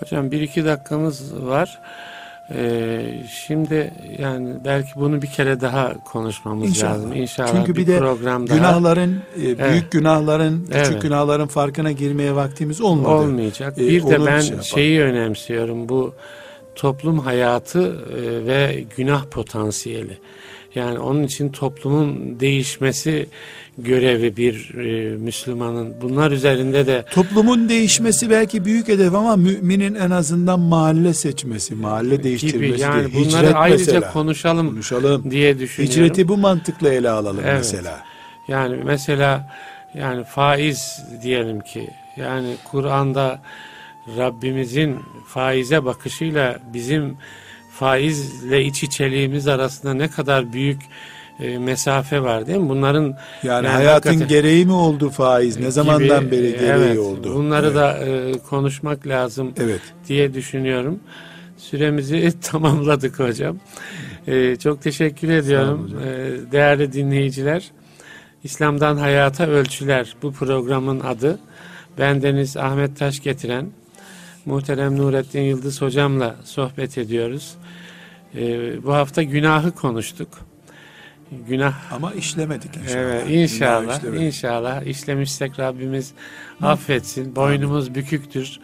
Hocam 0.00 0.30
bir 0.30 0.40
iki 0.40 0.64
dakikamız 0.64 1.34
var. 1.46 1.80
Ee, 2.54 3.24
şimdi 3.46 3.92
yani 4.18 4.54
belki 4.64 4.88
bunu 4.96 5.22
bir 5.22 5.26
kere 5.26 5.60
daha 5.60 6.04
konuşmamız 6.04 6.68
İnşallah. 6.68 6.92
lazım. 6.94 7.12
İnşallah 7.12 7.48
Çünkü 7.52 7.74
bir 7.74 7.80
bir 7.80 7.86
de 7.86 7.98
program 7.98 8.48
daha 8.48 8.56
Günahların, 8.56 9.16
e, 9.42 9.58
büyük 9.58 9.90
günahların, 9.90 10.64
küçük 10.64 10.76
Evet. 10.92 11.02
günahların 11.02 11.46
farkına 11.46 11.92
girmeye 11.92 12.34
vaktimiz 12.34 12.80
olmadı. 12.80 13.08
olmayacak. 13.12 13.78
Ee, 13.78 13.88
bir 13.88 14.02
de 14.06 14.26
ben 14.26 14.40
şey 14.40 14.48
yapalım. 14.50 14.62
şeyi 14.64 15.00
önemsiyorum. 15.00 15.88
Bu 15.88 16.14
toplum 16.74 17.18
hayatı 17.18 17.96
e, 18.16 18.46
ve 18.46 18.84
günah 18.96 19.24
potansiyeli. 19.26 20.18
Yani 20.74 20.98
onun 20.98 21.22
için 21.22 21.48
toplumun 21.52 22.40
değişmesi 22.40 23.26
görevi 23.78 24.36
bir 24.36 24.74
e, 24.74 25.16
Müslümanın. 25.16 25.94
Bunlar 26.02 26.30
üzerinde 26.30 26.86
de 26.86 27.04
Toplumun 27.12 27.68
değişmesi 27.68 28.30
belki 28.30 28.64
büyük 28.64 28.88
hedef 28.88 29.14
ama 29.14 29.36
müminin 29.36 29.94
en 29.94 30.10
azından 30.10 30.60
mahalle 30.60 31.14
seçmesi, 31.14 31.74
mahalle 31.74 32.22
değiştirmesi 32.22 32.58
gibi 32.72 32.80
yani 32.80 33.12
değil. 33.12 33.26
bunları 33.26 33.42
Hicret 33.46 33.56
ayrıca 33.56 33.94
mesela. 33.94 34.12
konuşalım 34.12 34.70
konuşalım. 34.70 35.30
diye 35.30 35.58
düşünüyorum. 35.58 35.94
Hicreti 35.96 36.28
bu 36.28 36.36
mantıkla 36.36 36.92
ele 36.92 37.10
alalım 37.10 37.40
Evet. 37.44 37.54
mesela. 37.58 38.00
Yani 38.48 38.76
mesela 38.84 39.52
yani 39.94 40.24
faiz 40.24 41.02
diyelim 41.22 41.60
ki 41.60 41.90
yani 42.16 42.54
Kur'an'da 42.70 43.40
Rabbimizin 44.18 44.96
faize 45.26 45.84
bakışıyla 45.84 46.58
bizim 46.74 47.16
faizle 47.72 48.64
iç 48.64 48.82
içeliğimiz 48.82 49.48
arasında 49.48 49.94
ne 49.94 50.08
kadar 50.08 50.52
büyük 50.52 50.80
e, 51.40 51.58
mesafe 51.58 52.22
var 52.22 52.46
değil 52.46 52.58
mi? 52.58 52.68
Bunların 52.68 53.02
Yani, 53.02 53.16
Yani 53.42 53.68
hayatın 53.68 54.08
hakikaten- 54.10 54.28
gereği 54.28 54.66
mi 54.66 54.72
oldu 54.72 55.10
faiz? 55.10 55.60
Ne 55.60 55.70
zamandan 55.70 56.20
gibi, 56.20 56.30
beri 56.30 56.46
e, 56.46 56.50
gereği 56.50 56.70
evet, 56.70 56.98
oldu? 56.98 57.34
Bunları 57.34 57.66
evet. 57.66 57.76
da 57.76 57.98
e, 57.98 58.32
konuşmak 58.50 59.06
lazım 59.06 59.52
Evet. 59.60 59.80
diye 60.08 60.34
düşünüyorum. 60.34 61.00
Süremizi 61.58 62.32
tamamladık 62.42 63.18
hocam. 63.18 63.56
Ee, 64.26 64.56
çok 64.56 64.82
teşekkür 64.82 65.28
ediyorum. 65.28 65.90
Ee, 66.04 66.52
değerli 66.52 66.92
dinleyiciler, 66.92 67.70
İslam'dan 68.44 68.96
Hayata 68.96 69.46
Ölçüler 69.46 70.16
bu 70.22 70.32
programın 70.32 71.00
adı. 71.00 71.38
Bendeniz 71.98 72.56
Ahmet 72.56 72.98
Taş 72.98 73.20
getiren 73.22 73.66
muhterem 74.46 74.98
Nurettin 74.98 75.40
Yıldız 75.40 75.82
hocamla 75.82 76.36
sohbet 76.44 76.98
ediyoruz. 76.98 77.54
Ee, 78.36 78.82
bu 78.82 78.94
hafta 78.94 79.22
günahı 79.22 79.70
konuştuk. 79.72 80.28
Günah 81.48 81.92
Ama 81.92 82.12
işlemedik 82.12 82.76
inşallah. 82.76 82.96
Evet 82.96 83.28
Günah 83.28 83.42
inşallah 83.42 83.96
işlemedik. 83.98 84.22
inşallah 84.26 84.82
işlemişsek 84.82 85.58
Rabbimiz 85.58 86.12
affetsin. 86.62 87.36
Boynumuz 87.36 87.94
büküktür. 87.94 88.60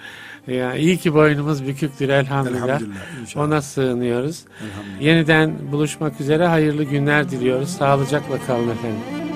Yani 0.46 0.78
iyi 0.78 0.96
ki 0.96 1.14
boynumuz 1.14 1.66
büküktür 1.66 2.08
elhamdülillah. 2.08 2.64
Elhamdülillah. 2.64 3.20
inşallah. 3.20 3.44
Ona 3.46 3.62
sığınıyoruz. 3.62 4.44
Elhamdülillah. 4.64 5.00
Yeniden 5.02 5.72
buluşmak 5.72 6.20
üzere 6.20 6.46
hayırlı 6.46 6.84
günler 6.84 7.30
diliyoruz. 7.30 7.68
Sağlıcakla 7.68 8.38
kalın 8.46 8.68
efendim. 8.68 9.27